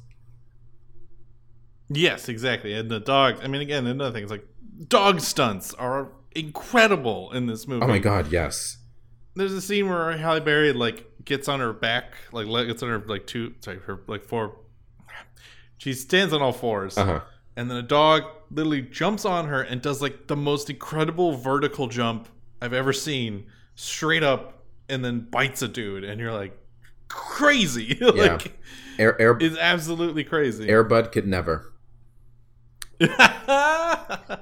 [1.90, 2.74] Yes, exactly.
[2.74, 4.46] And the dogs I mean, again, another thing is like
[4.88, 7.84] dog stunts are incredible in this movie.
[7.84, 8.78] Oh my god, yes.
[9.36, 13.00] There's a scene where Halle Berry like gets on her back, like gets on her
[13.08, 14.56] like two, sorry, her like four.
[15.78, 17.20] She stands on all fours, Uh huh.
[17.58, 21.88] and then a dog literally jumps on her and does like the most incredible vertical
[21.88, 22.30] jump
[22.62, 26.58] I've ever seen, straight up, and then bites a dude, and you're like,
[27.10, 28.58] crazy, like
[28.98, 30.68] Air Air it's absolutely crazy.
[30.68, 31.73] Airbud could never.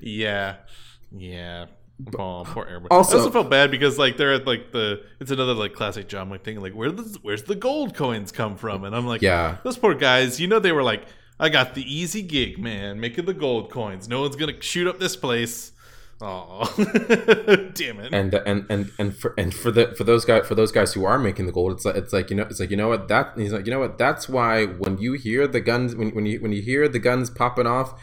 [0.00, 0.56] yeah,
[1.16, 1.66] yeah.
[2.18, 2.86] Oh, poor Airbud.
[2.90, 6.08] Also- I also felt bad because like they're at like the it's another like classic
[6.08, 6.60] John Wick thing.
[6.60, 8.84] Like where the, where's the gold coins come from?
[8.84, 9.58] And I'm like, Yeah.
[9.64, 10.40] those poor guys.
[10.40, 11.04] You know they were like,
[11.38, 14.08] I got the easy gig, man, making the gold coins.
[14.08, 15.72] No one's gonna shoot up this place.
[16.22, 16.70] Oh,
[17.74, 18.12] damn it.
[18.12, 21.04] And and and and for and for the for those guys for those guys who
[21.06, 23.08] are making the gold, it's like it's like you know it's like you know what
[23.08, 26.26] that he's like you know what that's why when you hear the guns when when
[26.26, 27.98] you when you hear the guns popping off,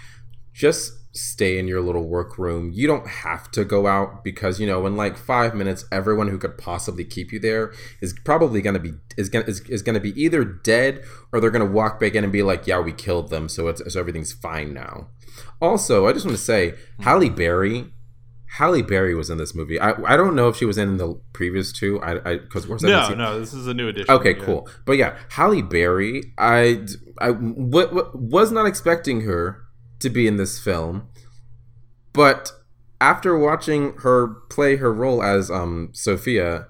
[0.52, 2.72] just stay in your little workroom.
[2.74, 6.40] You don't have to go out because you know in like five minutes, everyone who
[6.40, 10.20] could possibly keep you there is probably gonna be is gonna is, is gonna be
[10.20, 13.48] either dead or they're gonna walk back in and be like, yeah, we killed them,
[13.48, 15.10] so it's so everything's fine now.
[15.62, 17.04] Also, I just want to say, hmm.
[17.04, 17.94] Halle Berry.
[18.58, 19.80] Halle Berry was in this movie.
[19.80, 22.02] I, I don't know if she was in the previous two.
[22.02, 24.10] I I because we're no, no, this is a new edition.
[24.14, 24.46] Okay, Yeah.
[24.46, 24.70] cool.
[24.86, 26.86] But yeah, Halle Berry, I,
[27.20, 29.62] I w- w- was not expecting her
[30.00, 31.08] to be in this film,
[32.14, 32.52] but
[33.00, 36.68] after watching her play her role as um Sophia,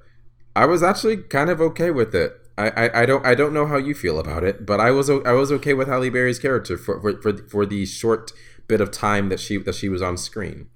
[0.56, 2.34] I was actually kind of okay with it.
[2.58, 5.10] I, I, I don't I don't know how you feel about it, but I was
[5.10, 8.32] I was okay with Halle Berry's character for for, for, for the short
[8.68, 10.68] bit of time that she that she was on screen.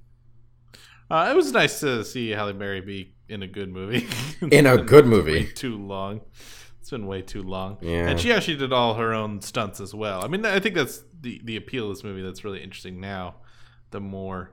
[1.12, 4.08] Uh, it was nice to see Halle Berry be in a good movie.
[4.52, 5.46] In a good way movie.
[5.54, 6.22] too long.
[6.80, 7.78] It's been way too long.
[7.82, 8.08] Yeah.
[8.10, 10.24] And she actually did all her own stunts as well.
[10.24, 13.36] I mean, I think that's the the appeal of this movie that's really interesting now.
[13.92, 14.52] The more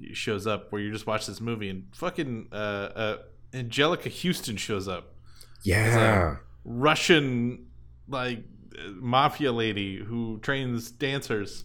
[0.00, 3.16] it shows up, where you just watch this movie and fucking uh, uh,
[3.52, 5.14] Anjelica Huston shows up,
[5.62, 6.36] Yeah.
[6.64, 7.66] Russian
[8.08, 8.44] like
[8.96, 11.64] mafia lady who trains dancers,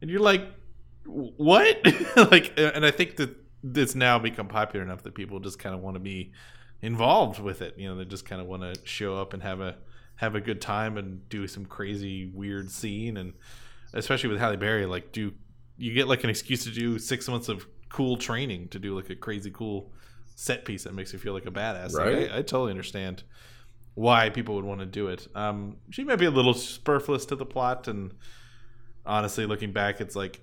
[0.00, 0.42] and you're like,
[1.04, 1.76] what?
[2.30, 3.34] like, and I think that
[3.74, 6.32] it's now become popular enough that people just kind of want to be
[6.82, 7.74] involved with it.
[7.78, 9.76] You know, they just kind of want to show up and have a
[10.16, 13.32] have a good time and do some crazy weird scene, and
[13.94, 15.32] especially with Halle Berry, like do
[15.76, 19.10] you get like an excuse to do six months of cool training to do like
[19.10, 19.92] a crazy cool
[20.34, 21.92] set piece that makes you feel like a badass.
[21.92, 22.30] Like, Right.
[22.30, 23.22] I, I totally understand
[23.94, 25.28] why people would want to do it.
[25.34, 28.12] Um, she might be a little superfluous to the plot, and
[29.06, 30.40] honestly, looking back, it's like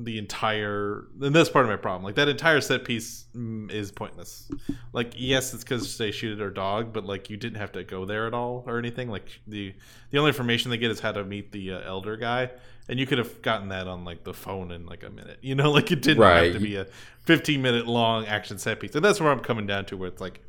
[0.00, 2.04] the entire and that's part of my problem.
[2.04, 4.48] Like that entire set piece mm, is pointless.
[4.92, 7.82] Like yes, it's because they shoot at her dog, but like you didn't have to
[7.84, 9.08] go there at all or anything.
[9.10, 9.74] Like the
[10.10, 12.50] the only information they get is how to meet the uh, elder guy,
[12.88, 15.38] and you could have gotten that on like the phone in like a minute.
[15.42, 16.44] You know, like it didn't Right.
[16.52, 16.86] have to be a
[17.24, 20.20] 15 minute long action set piece, and that's where I'm coming down to, where it's
[20.20, 20.40] like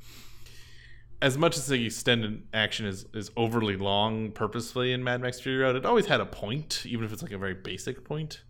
[1.22, 5.58] as much as the extended action is, is overly long purposefully in Mad Max Fury
[5.58, 8.42] Road, it always had a point, even if it's like a very basic point.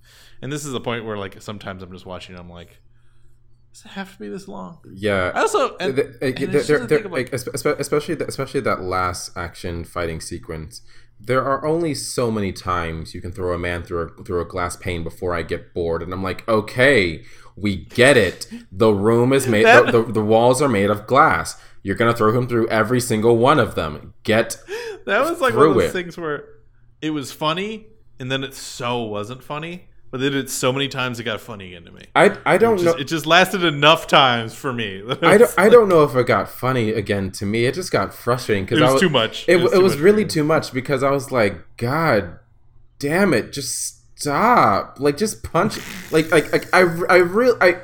[0.41, 2.79] And this is a point where like sometimes I'm just watching and I'm like,
[3.73, 4.79] does it have to be this long?
[4.93, 5.31] Yeah.
[5.33, 7.31] I also and, The- the- and the- it's just there- a there- thing of, like-
[7.31, 7.47] like,
[7.79, 10.81] especially especially that last action fighting sequence.
[11.21, 14.45] There are only so many times you can throw a man through a, through a
[14.45, 17.25] glass pane before I get bored, and I'm like, okay,
[17.57, 18.47] we get it.
[18.71, 19.65] The room is made.
[19.65, 21.59] That- the, the walls are made of glass.
[21.83, 24.13] You're gonna throw him through every single one of them.
[24.23, 24.57] Get
[25.05, 25.91] that was like one of those it.
[25.91, 26.45] things where
[27.01, 27.87] it was funny
[28.19, 31.39] and then it so wasn't funny, but they did it so many times it got
[31.39, 32.03] funny again to me.
[32.15, 32.91] I I don't It know.
[32.91, 35.01] just, it just lasted enough times for me.
[35.21, 37.65] I don't, I don't know if it got funny again to me.
[37.65, 39.45] It just got frustrating because It was I was, too much.
[39.47, 42.37] It, It was it was much really too much because I was like, God
[42.99, 44.97] damn it, just stop!
[44.99, 45.77] Like, just punch.
[46.11, 47.79] Like, like, like I, I really, I.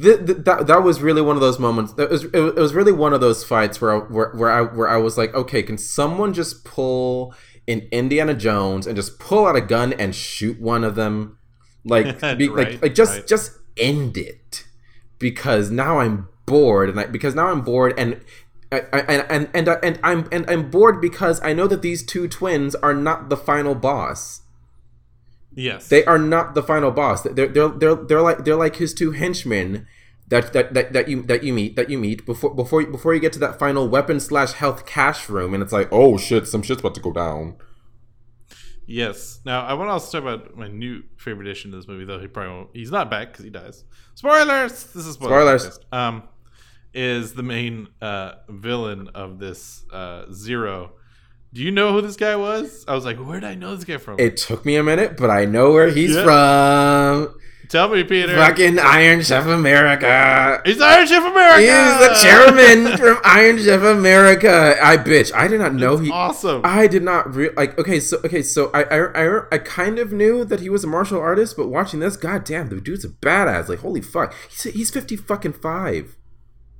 [0.00, 1.92] Th- th- that that was really one of those moments.
[1.94, 4.50] That was it, was it was really one of those fights where I, where where
[4.50, 7.34] I where I was like, okay, can someone just pull
[7.66, 11.38] in Indiana Jones and just pull out a gun and shoot one of them,
[11.84, 13.26] like be, Right, like like just right.
[13.26, 14.64] just end it
[15.18, 18.20] because now I'm bored and I, because now I'm bored and
[18.70, 22.28] I, I, and and and I'm and I'm bored because I know that these two
[22.28, 24.42] twins are not the final boss.
[25.54, 25.88] Yes.
[25.88, 27.22] They are not the final boss.
[27.22, 29.86] They're they're they're, they're like they're like his two henchmen
[30.28, 33.20] that, that that that you that you meet that you meet before before before you
[33.20, 36.62] get to that final weapon slash health cache room and it's like oh shit some
[36.62, 37.56] shit's about to go down.
[38.86, 39.40] Yes.
[39.44, 42.20] Now I want to also talk about my new favorite addition to this movie, though
[42.20, 42.70] he probably won't.
[42.74, 43.84] He's not back because he dies.
[44.14, 44.84] Spoilers.
[44.92, 45.80] This is spoiler Spoilers.
[45.92, 46.24] Um,
[46.92, 50.92] is the main uh, villain of this uh, Zero.
[51.54, 52.84] Do you know who this guy was?
[52.88, 54.18] I was like, where did I know this guy from?
[54.18, 56.24] It took me a minute, but I know where he's Yeah.
[56.24, 57.34] from.
[57.68, 58.34] Tell me, Peter.
[58.34, 60.60] Fucking Iron Chef America.
[60.64, 61.60] He's Iron Chef America.
[61.60, 64.76] He's the chairman from Iron Chef America.
[64.82, 65.32] I bitch.
[65.32, 66.10] I did not know he.
[66.10, 66.60] awesome.
[66.64, 67.78] I did not re- like.
[67.78, 70.88] Okay, so okay, so I, I I I kind of knew that he was a
[70.88, 73.68] martial artist, but watching this, goddamn, the dude's a badass.
[73.68, 76.16] Like, holy fuck, he's he's fifty fucking five.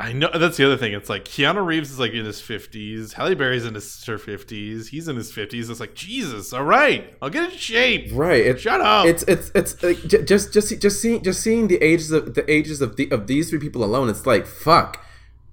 [0.01, 0.93] I know that's the other thing.
[0.93, 3.13] It's like Keanu Reeves is like in his fifties.
[3.13, 4.89] Halle Berry's in his her fifties.
[4.89, 5.71] He's in his fifties.
[5.71, 6.53] It's like Jesus.
[6.53, 8.11] All right, I'll get in shape.
[8.13, 8.45] Right.
[8.45, 9.07] It, Shut up.
[9.07, 12.81] It's it's it's like just just just seeing just seeing the ages of the ages
[12.81, 14.09] of the of these three people alone.
[14.09, 15.05] It's like fuck.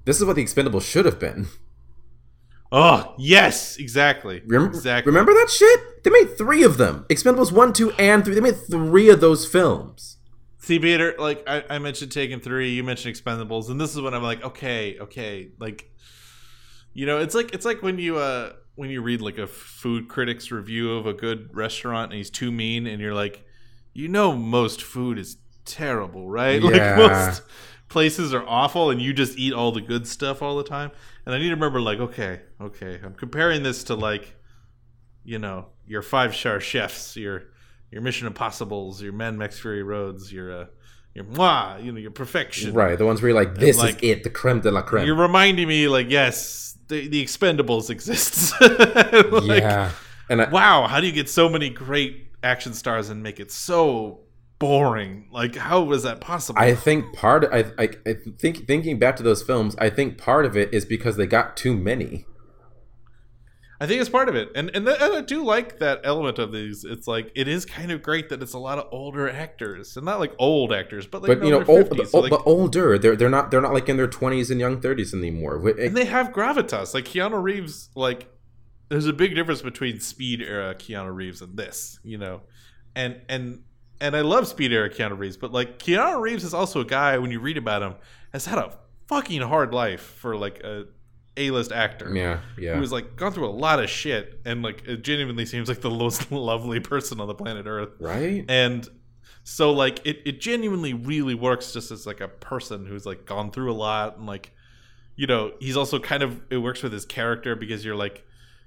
[0.05, 1.47] This is what the Expendables should have been.
[2.71, 4.41] oh yes, exactly.
[4.47, 5.11] Remember, exactly.
[5.11, 6.03] remember that shit?
[6.03, 7.05] They made three of them.
[7.09, 8.33] Expendables one, two, and three.
[8.33, 10.17] They made three of those films.
[10.61, 14.13] See, Peter, like I, I mentioned Taken 3, you mentioned Expendables, and this is when
[14.13, 15.49] I'm like, okay, okay.
[15.59, 15.91] Like
[16.93, 20.07] you know, it's like it's like when you uh when you read like a food
[20.07, 23.43] critic's review of a good restaurant and he's too mean and you're like,
[23.93, 26.61] you know most food is terrible, right?
[26.63, 26.95] Yeah.
[26.95, 27.41] Like most
[27.89, 30.91] places are awful and you just eat all the good stuff all the time.
[31.25, 34.35] And I need to remember like, okay, okay, I'm comparing this to like
[35.23, 37.45] you know, your five star chefs, your
[37.91, 40.65] your Mission Impossibles, your Mad Max Fury Roads, your uh,
[41.13, 42.73] your moi, you know, your perfection.
[42.73, 42.97] Right.
[42.97, 45.05] The ones where you're like, this like- is it, the creme de la creme.
[45.05, 48.53] You're reminding me, like, yes, the, the Expendables exists.
[48.61, 49.91] like, yeah.
[50.29, 53.51] And I, wow, how do you get so many great action stars and make it
[53.51, 54.21] so
[54.59, 55.27] boring?
[55.31, 56.59] Like, how was that possible?
[56.59, 57.45] I think part.
[57.51, 60.85] I, I, I think thinking back to those films, I think part of it is
[60.85, 62.25] because they got too many.
[63.81, 66.37] I think it's part of it, and and, th- and I do like that element
[66.37, 66.85] of these.
[66.85, 70.05] It's like it is kind of great that it's a lot of older actors, and
[70.05, 72.43] not like old actors, but like But you know, old, 50s, but, so, like- but
[72.45, 72.99] older.
[72.99, 75.59] They're they're not they're not like in their twenties and young thirties anymore.
[75.59, 76.93] Wh- and they have gravitas.
[76.93, 78.29] Like Keanu Reeves, like
[78.89, 82.41] there's a big difference between Speed era Keanu Reeves and this, you know,
[82.95, 83.63] and and
[83.99, 87.17] and I love Speed era Keanu Reeves, but like Keanu Reeves is also a guy
[87.17, 87.95] when you read about him
[88.31, 90.85] has had a fucking hard life for like a
[91.37, 92.13] A-list actor.
[92.13, 92.73] Yeah, yeah.
[92.75, 95.81] Who has like gone through a lot of shit and like it genuinely seems like
[95.81, 98.43] the most lovely person on the planet Earth right?
[98.49, 98.87] and
[99.43, 103.49] so like it, it genuinely really works just as like a person who's like gone
[103.51, 104.51] through a lot and like
[105.15, 108.23] you know he's also kind of it works with his character because you're like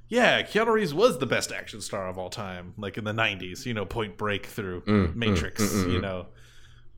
[0.08, 3.66] yeah Keanu Reeves was the best action star of all time like in the 90s
[3.66, 6.02] you know Point Break through Mm, mm, Matrix mm, mm, you mm.
[6.02, 6.26] know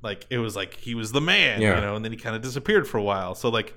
[0.02, 1.74] like it was like he was the man Yeah.
[1.74, 3.74] you know and then he kind of disappeared for a while so like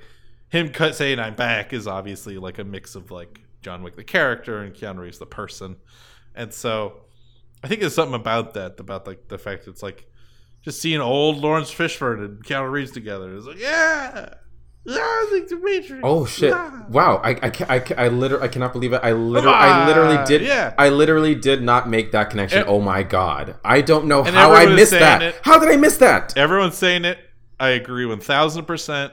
[0.49, 4.03] him cut saying I'm back is obviously like a mix of like John Wick the
[4.03, 5.77] character and Keanu Reeves the person
[6.35, 7.01] and so
[7.63, 10.07] I think there's something about that, about like the fact that it's like
[10.62, 13.35] just seeing old Laurence Fishburne and Keanu Reeves together.
[13.35, 14.33] It's like, yeah,
[14.85, 16.01] yeah, like the Matrix.
[16.03, 16.53] Oh shit!
[16.53, 16.85] Ah.
[16.89, 19.01] Wow, I I I, I literally I cannot believe it.
[19.03, 20.41] I literally I literally did.
[20.41, 20.73] yeah.
[20.77, 22.59] I literally did not make that connection.
[22.59, 23.55] And- oh my god!
[23.63, 25.21] I don't know how I missed that.
[25.21, 25.35] it.
[25.43, 26.38] How did I miss that?
[26.38, 27.19] Everyone's saying it.
[27.59, 29.12] I agree one thousand percent.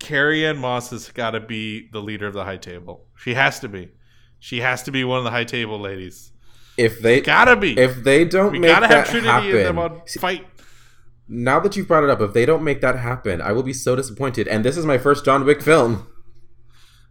[0.00, 3.06] Carrie-Anne Moss has got to be the leader of the high table.
[3.16, 3.90] She has to be.
[4.40, 6.32] She has to be one of the high table ladies.
[6.76, 7.78] If they Gotta be.
[7.78, 10.46] if they don't we make gotta that have Trinity happen, and them on fight.
[11.28, 13.74] now that you've brought it up, if they don't make that happen, I will be
[13.74, 14.48] so disappointed.
[14.48, 16.06] And this is my first John Wick film.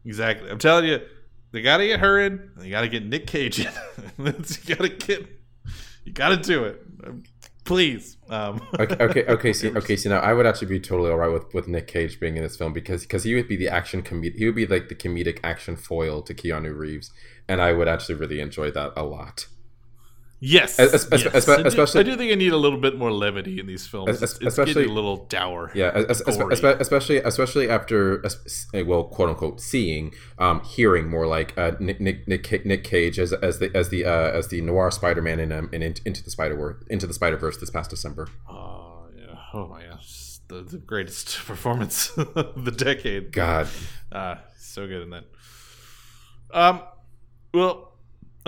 [0.06, 0.50] Exactly.
[0.50, 1.00] I'm telling you,
[1.52, 2.34] they got to get her in.
[2.34, 3.68] and They got to get Nick Cage in.
[4.18, 5.28] You got to get.
[6.06, 7.24] You got to do it, Um,
[7.70, 8.18] please.
[8.30, 9.54] Um, Okay, okay, okay.
[9.54, 9.96] See, okay.
[9.96, 12.58] See, now I would actually be totally alright with, with Nick Cage being in this
[12.58, 14.36] film because because he would be the action comedic.
[14.38, 17.12] He would be like the comedic action foil to Keanu Reeves,
[17.48, 19.46] and I would actually really enjoy that a lot.
[20.42, 21.24] Yes, Es- es- yes.
[21.46, 23.68] espe- I, do, especially- I do think I need a little bit more levity in
[23.68, 24.10] these films.
[24.10, 25.70] Es- It's, it's especially- getting a little dour.
[25.76, 26.54] Yeah, es- es- Gory.
[26.80, 28.24] especially especially after
[28.74, 33.34] well, quote unquote, seeing, um, hearing more like uh, Nick Nick Nick, Nick Cage as
[33.34, 36.30] as the as the uh, as the noir Spider Man in um, in into the
[36.32, 38.30] Spider Verse into the Spider Verse this past December.
[38.50, 39.36] Oh yeah.
[39.54, 43.34] Oh my gosh, the, the greatest performance of the decade.
[43.34, 43.68] God,
[44.12, 45.26] Ah, so good in that.
[46.52, 46.82] Um,
[47.54, 47.89] well,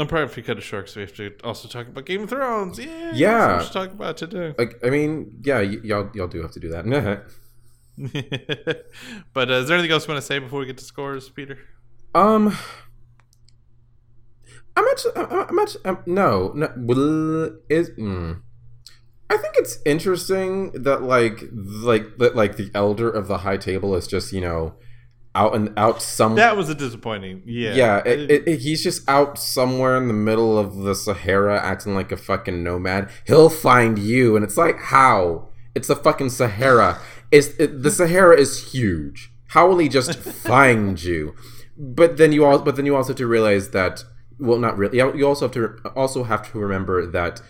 [0.01, 2.23] I'm probably if to cut it short because we have to also talk about Game
[2.23, 2.79] of Thrones.
[2.79, 3.31] Yeah, Yeah.
[3.37, 4.55] that's what we should talk about today.
[4.57, 6.85] like I mean, yeah, y- y'all y'all do have to do that.
[9.33, 11.29] but uh, is there anything else you want to say before we get to scores,
[11.29, 11.59] Peter?
[12.15, 12.57] Um,
[14.75, 16.67] I'm actually, I'm I'm actually, um, no, no,
[17.69, 18.41] is, mm.
[19.29, 23.95] I think it's interesting that like, like, that like the elder of the high table
[23.95, 24.73] is just you know,
[25.34, 26.36] out and out some.
[26.36, 27.43] That was a disappointing.
[27.45, 31.59] Yeah, yeah, it, it, it- he's just out somewhere in the middle of the Sahara
[31.61, 33.09] acting like a fucking nomad.
[33.25, 35.49] He'll find you, and it's like how?
[35.73, 36.99] It's the fucking Sahara.
[37.32, 39.32] It's it, the Sahara is huge.
[39.47, 41.34] How will he just find you?
[41.77, 44.03] But then you all, but then you also have to realize that
[44.38, 44.97] well, not really.
[44.97, 47.41] You also have to also have to remember that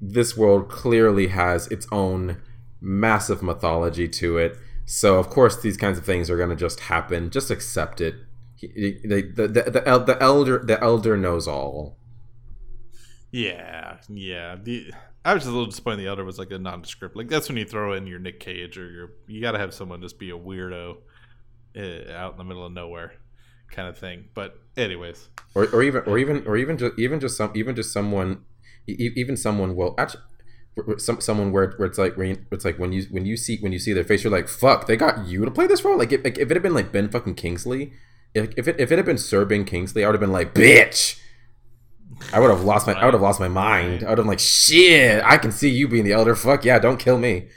[0.00, 2.38] this world clearly has its own
[2.80, 4.56] massive mythology to it.
[4.90, 7.28] So of course these kinds of things are going to just happen.
[7.28, 8.14] Just accept it.
[8.56, 11.98] He, the, the, the, the, the elder the elder knows all.
[13.30, 14.56] Yeah, yeah.
[14.56, 14.90] The
[15.26, 15.98] I was just a little disappointed.
[15.98, 17.16] The elder was like a nondescript.
[17.16, 19.74] Like that's when you throw in your Nick Cage or your you got to have
[19.74, 20.96] someone just be a weirdo
[21.76, 23.12] uh, out in the middle of nowhere
[23.70, 24.30] kind of thing.
[24.32, 27.92] But anyways, or, or even or even or even just even just some even just
[27.92, 28.42] someone
[28.86, 30.22] even someone well actually
[30.98, 33.72] some someone where, where it's like where it's like when you when you see when
[33.72, 35.98] you see their face you're like fuck they got you to play this role?
[35.98, 37.92] Like if, if it had been like Ben fucking Kingsley
[38.34, 40.54] if, if it if it had been Sir Ben Kingsley I would have been like
[40.54, 41.20] bitch!
[42.32, 44.02] I would have lost my I would have lost my mind.
[44.02, 46.34] I would have been like shit I can see you being the elder.
[46.34, 47.48] Fuck yeah don't kill me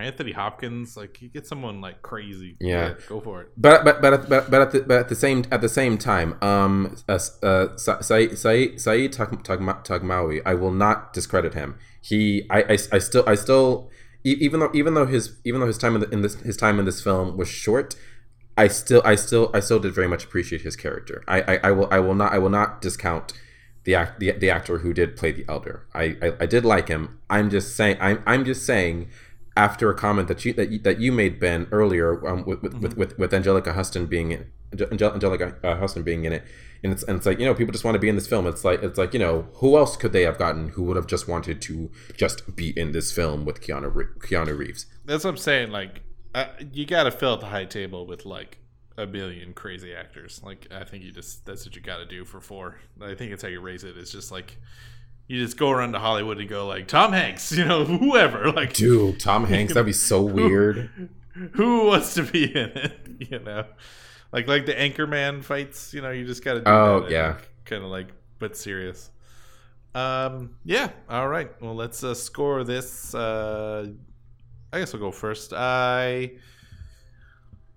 [0.00, 2.56] Anthony Hopkins, like you get someone like crazy.
[2.60, 3.52] Yeah, go for it.
[3.56, 6.36] But but but but, but at the but at the same at the same time,
[6.42, 9.20] um, uh, uh Saeed Saeed
[10.46, 11.76] I will not discredit him.
[12.00, 13.90] He, I, I, I still, I still,
[14.24, 16.78] even though even though his even though his time in, the, in this his time
[16.78, 17.96] in this film was short,
[18.56, 21.22] I still, I still, I still did very much appreciate his character.
[21.28, 23.32] I, I, I will, I will not, I will not discount
[23.84, 25.86] the act, the, the actor who did play the elder.
[25.94, 27.18] I, I, I did like him.
[27.30, 29.10] I'm just saying, I'm, I'm just saying
[29.58, 32.72] after a comment that you that you, that you made Ben earlier um, with, with,
[32.74, 32.82] mm-hmm.
[32.82, 36.44] with, with, with Anjelica Huston being in, Anjelica uh, Huston being in it,
[36.84, 38.46] and it's and it's like you know people just want to be in this film.
[38.46, 41.08] It's like it's like you know who else could they have gotten who would have
[41.08, 44.86] just wanted to just be in this film with Keanu Keanu Reeves?
[45.04, 45.72] That's what I'm saying.
[45.72, 46.02] Like
[46.36, 48.58] uh, you got to fill the high table with like
[48.96, 50.40] a million crazy actors.
[50.44, 52.76] Like I think you just that's what you got to do for four.
[53.00, 53.96] I think it's how you raise it.
[53.98, 54.56] It's just like
[55.28, 58.50] you just go around to Hollywood and go like Tom Hanks, you know, whoever.
[58.50, 60.90] Like, dude, Tom Hanks, that'd be so weird.
[61.34, 62.98] Who, who wants to be in it?
[63.18, 63.64] You know,
[64.30, 65.92] like like the Anchorman fights.
[65.92, 66.62] You know, you just got to.
[66.70, 67.38] Oh yeah.
[67.64, 69.10] Kind of like, but serious.
[69.92, 70.54] Um.
[70.64, 70.90] Yeah.
[71.10, 71.50] All right.
[71.60, 73.12] Well, let's uh, score this.
[73.16, 73.88] Uh,
[74.72, 75.52] I guess I'll go first.
[75.52, 76.30] I.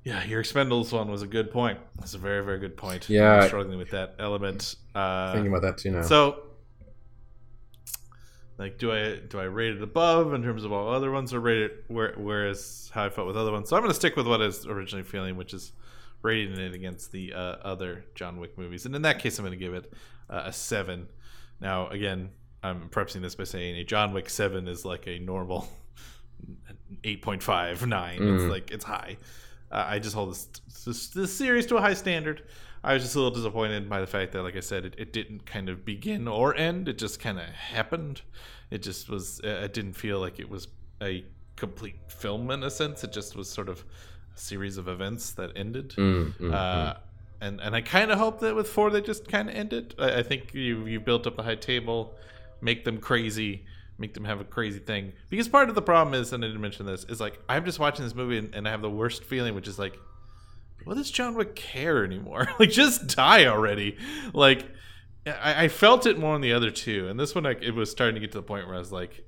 [0.04, 1.80] Yeah, your Expendables one was a good point.
[1.98, 3.10] That's a very, very good point.
[3.10, 4.76] Yeah, I'm struggling with that element.
[4.94, 6.04] Uh, thinking about that too now.
[6.04, 6.51] So
[8.62, 11.40] like do i do i rate it above in terms of all other ones or
[11.40, 13.68] rate it where whereas how i felt with other ones?
[13.68, 15.74] So i'm going to stick with what i was originally feeling which is
[16.22, 18.86] rating it against the uh, other john wick movies.
[18.86, 19.92] And in that case i'm going to give it
[20.30, 21.08] uh, a seven.
[21.60, 22.30] Now again
[22.62, 25.68] i'm prefacing this by saying a john wick 7 is like a normal
[27.04, 28.36] 8.5 9 mm.
[28.36, 29.18] it's like it's high.
[29.72, 30.48] Uh, i just hold this,
[30.86, 32.44] this, this series to a high standard
[32.84, 35.14] I was just a little disappointed by the fact that, like I said, it, it
[35.14, 36.88] didn't kind of begin or end.
[36.90, 38.22] It just kind of happened.
[38.72, 39.40] It just was.
[39.44, 40.68] It didn't feel like it was
[41.02, 41.24] a
[41.56, 43.04] complete film in a sense.
[43.04, 43.84] It just was sort of
[44.36, 45.90] a series of events that ended.
[45.90, 46.98] Mm, mm, uh, mm.
[47.42, 49.94] And and I kind of hope that with four they just kind of ended.
[50.00, 52.16] I, I think you you built up a high table,
[52.62, 53.66] make them crazy
[54.02, 55.14] make them have a crazy thing.
[55.30, 57.80] Because part of the problem is, and I didn't mention this, is like I'm just
[57.80, 59.98] watching this movie and, and, I have the worst feeling, which is like
[60.86, 62.48] what does John Wick care anymore?
[62.60, 63.98] like, just die already.
[64.34, 64.70] Like,
[65.26, 67.92] I, I, felt it more in the other two, and this one, like, it was
[67.92, 69.26] starting to get to the point where I was like,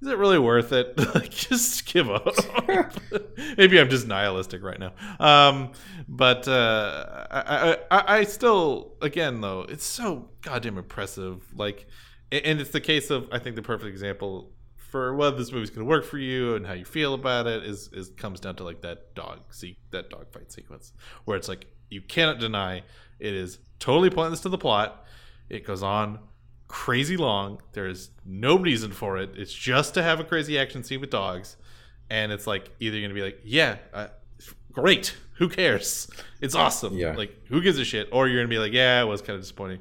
[0.00, 0.96] is it really worth it?
[1.14, 2.34] like, just give up.
[3.56, 4.92] Maybe I'm just nihilistic right now.
[5.18, 5.72] Um,
[6.06, 11.42] but uh, I, I, I still, again, though, it's so goddamn impressive.
[11.54, 11.86] Like,
[12.30, 14.53] and it's the case of, I think, the perfect example
[14.94, 17.64] for whether this movie's going to work for you and how you feel about it
[17.64, 20.92] is is comes down to like that dog see that dog fight sequence
[21.24, 22.80] where it's like you cannot deny
[23.18, 25.04] it is totally pointless to the plot.
[25.48, 26.18] It goes on
[26.68, 27.60] crazy long.
[27.72, 29.30] There is no reason for it.
[29.34, 31.56] It's just to have a crazy action scene with dogs,
[32.10, 34.08] and it's like either going to be like, yeah, uh,
[34.72, 36.08] great, who cares?
[36.40, 36.96] It's awesome.
[36.96, 37.14] Yeah.
[37.14, 38.08] Like who gives a shit?
[38.12, 39.80] Or you're going to be like, yeah, it was kind of disappointing.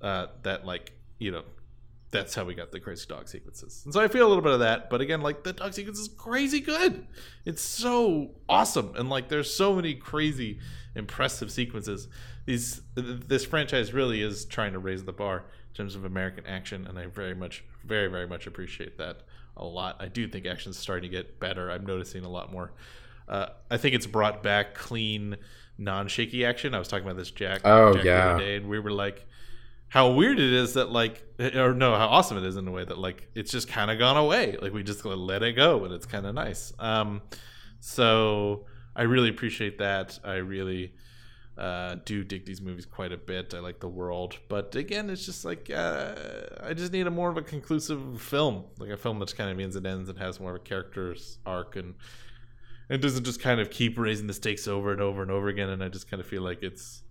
[0.00, 1.42] Uh, that like you know
[2.10, 3.82] that's how we got the crazy dog sequences.
[3.84, 5.98] And so I feel a little bit of that, but again, like the dog sequence
[5.98, 7.06] is crazy good.
[7.44, 10.58] It's so awesome, and like there's so many crazy,
[10.94, 12.08] impressive sequences.
[12.44, 16.86] These this franchise really is trying to raise the bar in terms of American action,
[16.86, 19.22] and I very much, very, very much appreciate that
[19.56, 19.96] a lot.
[19.98, 21.70] I do think action's starting to get better.
[21.70, 22.72] I'm noticing a lot more.
[23.28, 25.36] Uh, I think it's brought back clean,
[25.76, 26.74] non-shaky action.
[26.74, 27.62] I was talking about this Jack.
[27.64, 28.14] Oh Jack yeah.
[28.14, 29.26] The other day, and we were like
[29.88, 31.22] how weird it is that like
[31.54, 33.98] or no how awesome it is in a way that like it's just kind of
[33.98, 37.22] gone away like we just let it go and it's kind of nice um
[37.80, 40.92] so i really appreciate that i really
[41.58, 43.54] uh, do dig these movies quite a bit.
[43.54, 46.14] I like the world, but again, it's just like uh,
[46.62, 49.56] I just need a more of a conclusive film, like a film that's kind of
[49.56, 51.94] means and ends and has more of a character's arc and
[52.88, 55.70] it doesn't just kind of keep raising the stakes over and over and over again.
[55.70, 57.02] And I just kind of feel like it's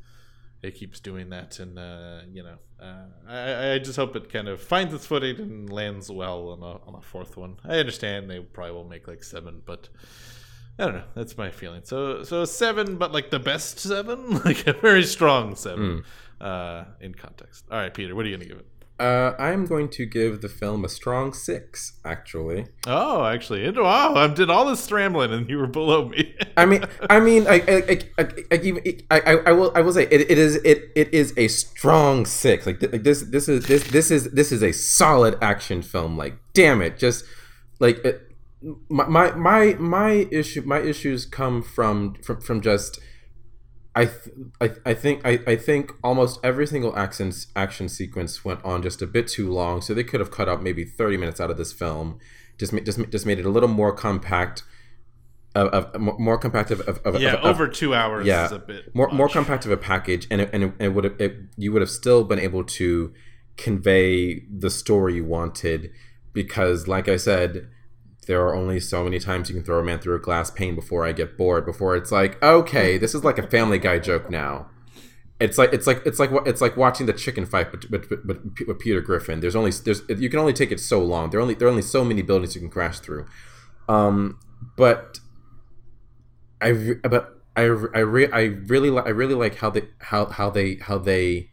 [0.66, 4.48] it keeps doing that, and uh, you know, uh, I, I just hope it kind
[4.48, 7.58] of finds its footing and lands well on a on a fourth one.
[7.64, 9.90] I understand they probably will make like seven, but
[10.80, 11.04] I don't know.
[11.14, 11.82] That's my feeling.
[11.84, 16.04] So so seven, but like the best seven, like a very strong seven
[16.42, 17.66] uh, in context.
[17.72, 18.68] All right, Peter, what are you gonna give it?
[18.98, 22.68] Uh, I'm going to give the film a strong six, actually.
[22.88, 24.16] Oh, actually, it, wow!
[24.16, 26.34] I did all this scrambling, and you were below me.
[26.56, 30.04] I mean, I mean, I, I, I, I, I, I, I will, I will say,
[30.04, 32.66] it, it is, it, it is a strong six.
[32.66, 36.16] Like, th- like this, this is, this, this is, this is a solid action film.
[36.16, 37.26] Like, damn it, just
[37.80, 38.32] like it,
[38.88, 43.00] my, my, my, my issue, my issues come from, from, from just.
[43.98, 48.64] I, th- I, I think I, I think almost every single action action sequence went
[48.66, 51.40] on just a bit too long, so they could have cut out maybe thirty minutes
[51.40, 52.20] out of this film,
[52.58, 54.64] just ma- just ma- just made it a little more compact,
[55.56, 58.52] of, of more more compact of, of, of yeah, of- over two hours yeah, is
[58.52, 59.34] a bit more more much.
[59.34, 61.90] compact of a package, and it, and it, it would have it, you would have
[61.90, 63.14] still been able to
[63.56, 65.90] convey the story you wanted,
[66.34, 67.70] because like I said,
[68.26, 70.76] there are only so many times you can throw a man through a glass pane
[70.76, 71.66] before I get bored.
[71.66, 74.68] Before it's like, okay, this is like a Family Guy joke now.
[75.40, 78.58] It's like it's like it's like it's like watching the chicken fight with, with, with,
[78.68, 79.42] with Peter Griffin.
[79.42, 81.30] There's only there's you can only take it so long.
[81.30, 83.26] There are only there are only so many buildings you can crash through.
[83.90, 84.40] Um,
[84.78, 85.20] but
[86.62, 90.50] I but I I, re- I really li- I really like how they how how
[90.50, 91.50] they how they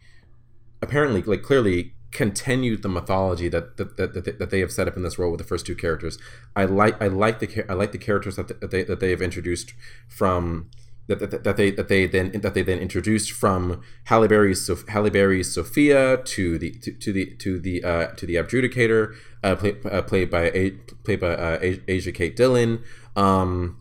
[0.81, 4.97] apparently like clearly continued the mythology that that, that, that, that they have set up
[4.97, 6.19] in this world with the first two characters.
[6.55, 9.73] I like I like the I like the characters that, they that they have introduced
[10.09, 10.71] from
[11.09, 15.11] that, that, that they that they then that they then introduced from Halle Berry's Halle
[15.11, 19.57] Berry's Sophia to the to, to the to the uh, to the Adjudicator uh,
[19.89, 21.59] uh, played by played by uh,
[21.89, 22.83] Asia Kate Dillon.
[23.17, 23.79] Um,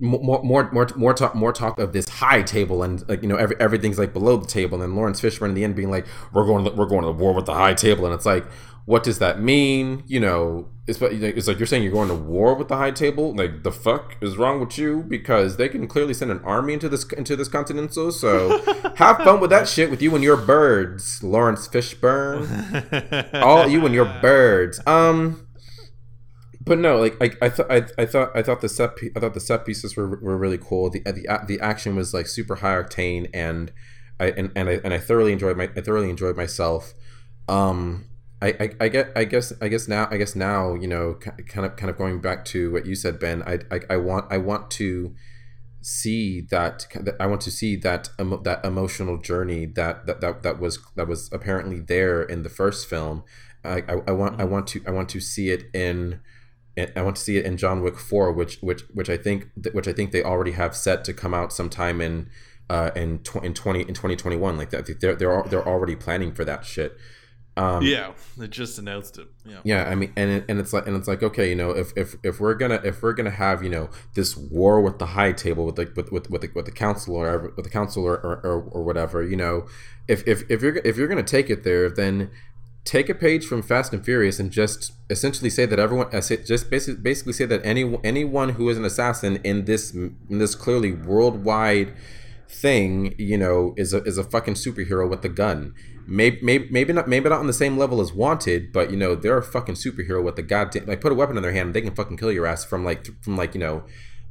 [0.00, 3.36] more more more more talk more talk of this high table and like you know
[3.36, 6.46] every, everything's like below the table and Laurence Fishburne in the end being like we're
[6.46, 8.04] going to, we're going to the war with the high table.
[8.04, 8.44] And it's like
[8.86, 10.02] what does that mean?
[10.06, 13.34] You know it's it's like you're saying you're going to war with the high table?
[13.34, 15.04] Like the fuck is wrong with you?
[15.06, 18.58] Because they can clearly send an army into this into this continental so
[18.96, 23.34] have fun with that shit with you and your birds Laurence Fishburne.
[23.34, 24.80] All you and your birds.
[24.86, 25.47] Um
[26.68, 29.20] but no, like I, I thought, I, I thought, I thought the set, pe- I
[29.20, 30.90] thought the set pieces were, were really cool.
[30.90, 33.72] The, the, the action was like super high octane, and
[34.20, 36.94] I, and, and I, and I thoroughly enjoyed my, I thoroughly enjoyed myself.
[37.48, 38.04] Um,
[38.40, 41.66] I, I, I get, I guess, I guess now, I guess now, you know, kind
[41.66, 43.42] of, kind of going back to what you said, Ben.
[43.42, 45.14] I, I, I want, I want to
[45.80, 46.86] see that,
[47.18, 51.08] I want to see that, emo, that emotional journey that, that, that, that was, that
[51.08, 53.24] was apparently there in the first film.
[53.64, 56.20] I, I, I want, I want to, I want to see it in.
[56.96, 59.88] I want to see it in John Wick Four, which which which I think which
[59.88, 62.30] I think they already have set to come out sometime in
[62.70, 64.56] uh in tw- in twenty in twenty twenty one.
[64.56, 66.96] Like that, they're they're they're already planning for that shit.
[67.58, 69.26] Um, yeah, they just announced it.
[69.44, 69.58] Yeah.
[69.64, 71.92] yeah, I mean, and it, and it's like and it's like okay, you know, if
[71.96, 75.32] if if we're gonna if we're gonna have you know this war with the high
[75.32, 78.14] table with the with with with the, with the council or with the council or,
[78.14, 79.66] or, or, or whatever, you know,
[80.06, 82.30] if if if you're if you're gonna take it there, then
[82.88, 86.70] take a page from Fast and Furious and just essentially say that everyone uh, just
[86.70, 90.92] basically basically say that any anyone who is an assassin in this in this clearly
[90.92, 91.92] worldwide
[92.48, 95.74] thing, you know, is a is a fucking superhero with a gun.
[96.06, 99.14] Maybe, maybe maybe not maybe not on the same level as Wanted, but you know
[99.14, 101.74] they're a fucking superhero with a goddamn like put a weapon in their hand and
[101.74, 103.84] they can fucking kill your ass from like from like you know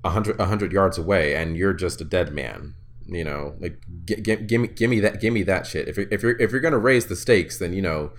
[0.03, 2.73] a hundred a hundred yards away and you're just a dead man.
[3.05, 5.87] You know, like g- g- give me give me that give me that shit.
[5.87, 8.11] If you're, if you're if you're gonna raise the stakes, then you know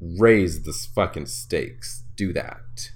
[0.00, 2.04] raise the fucking stakes.
[2.16, 2.90] Do that.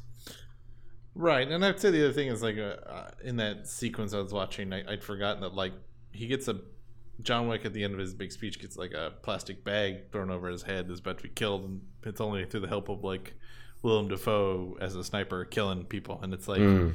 [1.14, 4.18] Right, and I'd say the other thing is like uh, uh, in that sequence I
[4.20, 5.72] was watching, I, I'd forgotten that like
[6.12, 6.60] he gets a
[7.22, 10.30] John Wick at the end of his big speech gets like a plastic bag thrown
[10.32, 13.04] over his head, is about to be killed, and it's only through the help of
[13.04, 13.34] like
[13.82, 16.94] Willem Dafoe as a sniper killing people, and it's like Mm.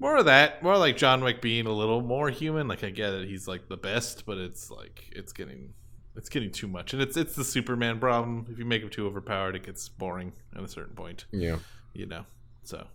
[0.00, 2.66] more of that, more like John Wick being a little more human.
[2.66, 5.74] Like I get it, he's like the best, but it's like it's getting
[6.16, 8.46] it's getting too much, and it's it's the Superman problem.
[8.50, 11.58] If you make him too overpowered, it gets boring at a certain point Yeah.
[11.94, 12.24] you know.
[12.62, 12.86] So,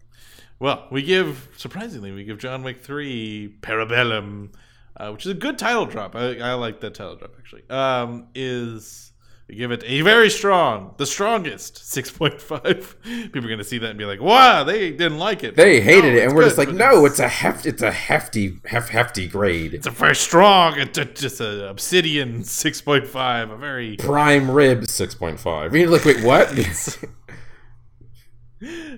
[0.59, 4.53] well, we give surprisingly we give John Wick three Parabellum,
[4.97, 6.15] uh, which is a good title drop.
[6.15, 7.63] I, I like that title drop actually.
[7.69, 9.11] Um, is
[9.47, 12.95] we give it a very strong, the strongest six point five.
[13.03, 16.13] People are gonna see that and be like, "Wow, they didn't like it." They hated
[16.13, 18.89] No, it, and we're good, just like, no, it's a heft, it's a hefty, hef,
[18.89, 19.73] hefty grade.
[19.75, 20.79] it's a very strong.
[20.79, 23.51] It's a, just a obsidian six point five.
[23.51, 25.75] A very Prime rib six point five.
[25.75, 26.49] You're like, wait, what?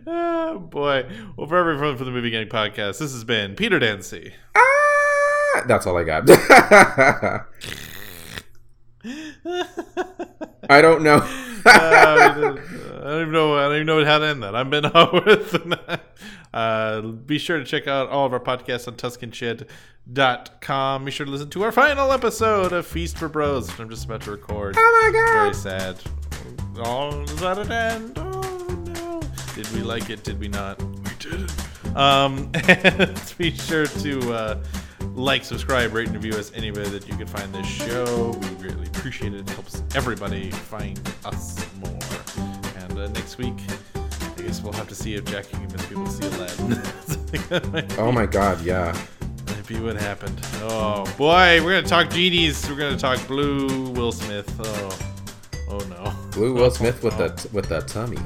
[0.08, 1.10] oh boy.
[1.36, 4.34] Well, for everyone from the Movie Gang podcast, this has been Peter Dancy.
[4.56, 6.26] Ah, that's all I got.
[10.70, 11.26] I don't know.
[11.68, 12.36] Uh, I
[13.04, 13.58] don't even know.
[13.58, 14.56] I don't even know how to end that.
[14.56, 16.00] I'm Ben Haworth.
[16.54, 21.04] uh, be sure to check out all of our podcasts on TsuCanShed.com.
[21.04, 24.06] Be sure to listen to our final episode of Feast for Bros, which I'm just
[24.06, 24.76] about to record.
[24.78, 25.34] oh my god!
[25.34, 25.98] Very sad.
[26.78, 28.14] Oh, is that an end?
[28.18, 29.22] Oh no.
[29.56, 30.24] Did we like it?
[30.24, 30.82] Did we not?
[30.82, 31.52] We did it.
[31.98, 34.64] Um, and be sure to uh,
[35.14, 38.32] like, subscribe, rate, and review us anywhere that you can find this show.
[38.42, 39.42] We greatly appreciate it.
[39.42, 42.00] It helps everybody find us more.
[42.78, 43.56] And uh, next week,
[43.96, 46.82] I guess we'll have to see if Jackie can convince people to see Aladdin.
[47.98, 48.98] Oh my god, yeah.
[49.48, 50.40] Might be what happened.
[50.62, 52.68] Oh boy, we're gonna talk genies.
[52.70, 54.50] We're gonna talk Blue Will Smith.
[54.64, 55.00] Oh,
[55.70, 56.14] oh no.
[56.32, 58.18] Blue Will Smith with the with the tummy.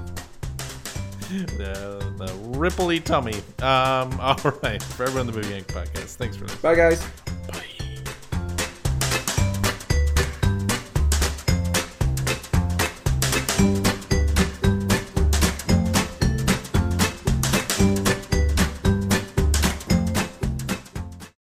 [1.32, 2.28] The, the
[2.58, 3.36] ripply tummy.
[3.62, 6.62] Um, all right, for everyone in the Movie Gang podcast, thanks for listening.
[6.62, 7.06] Bye guys.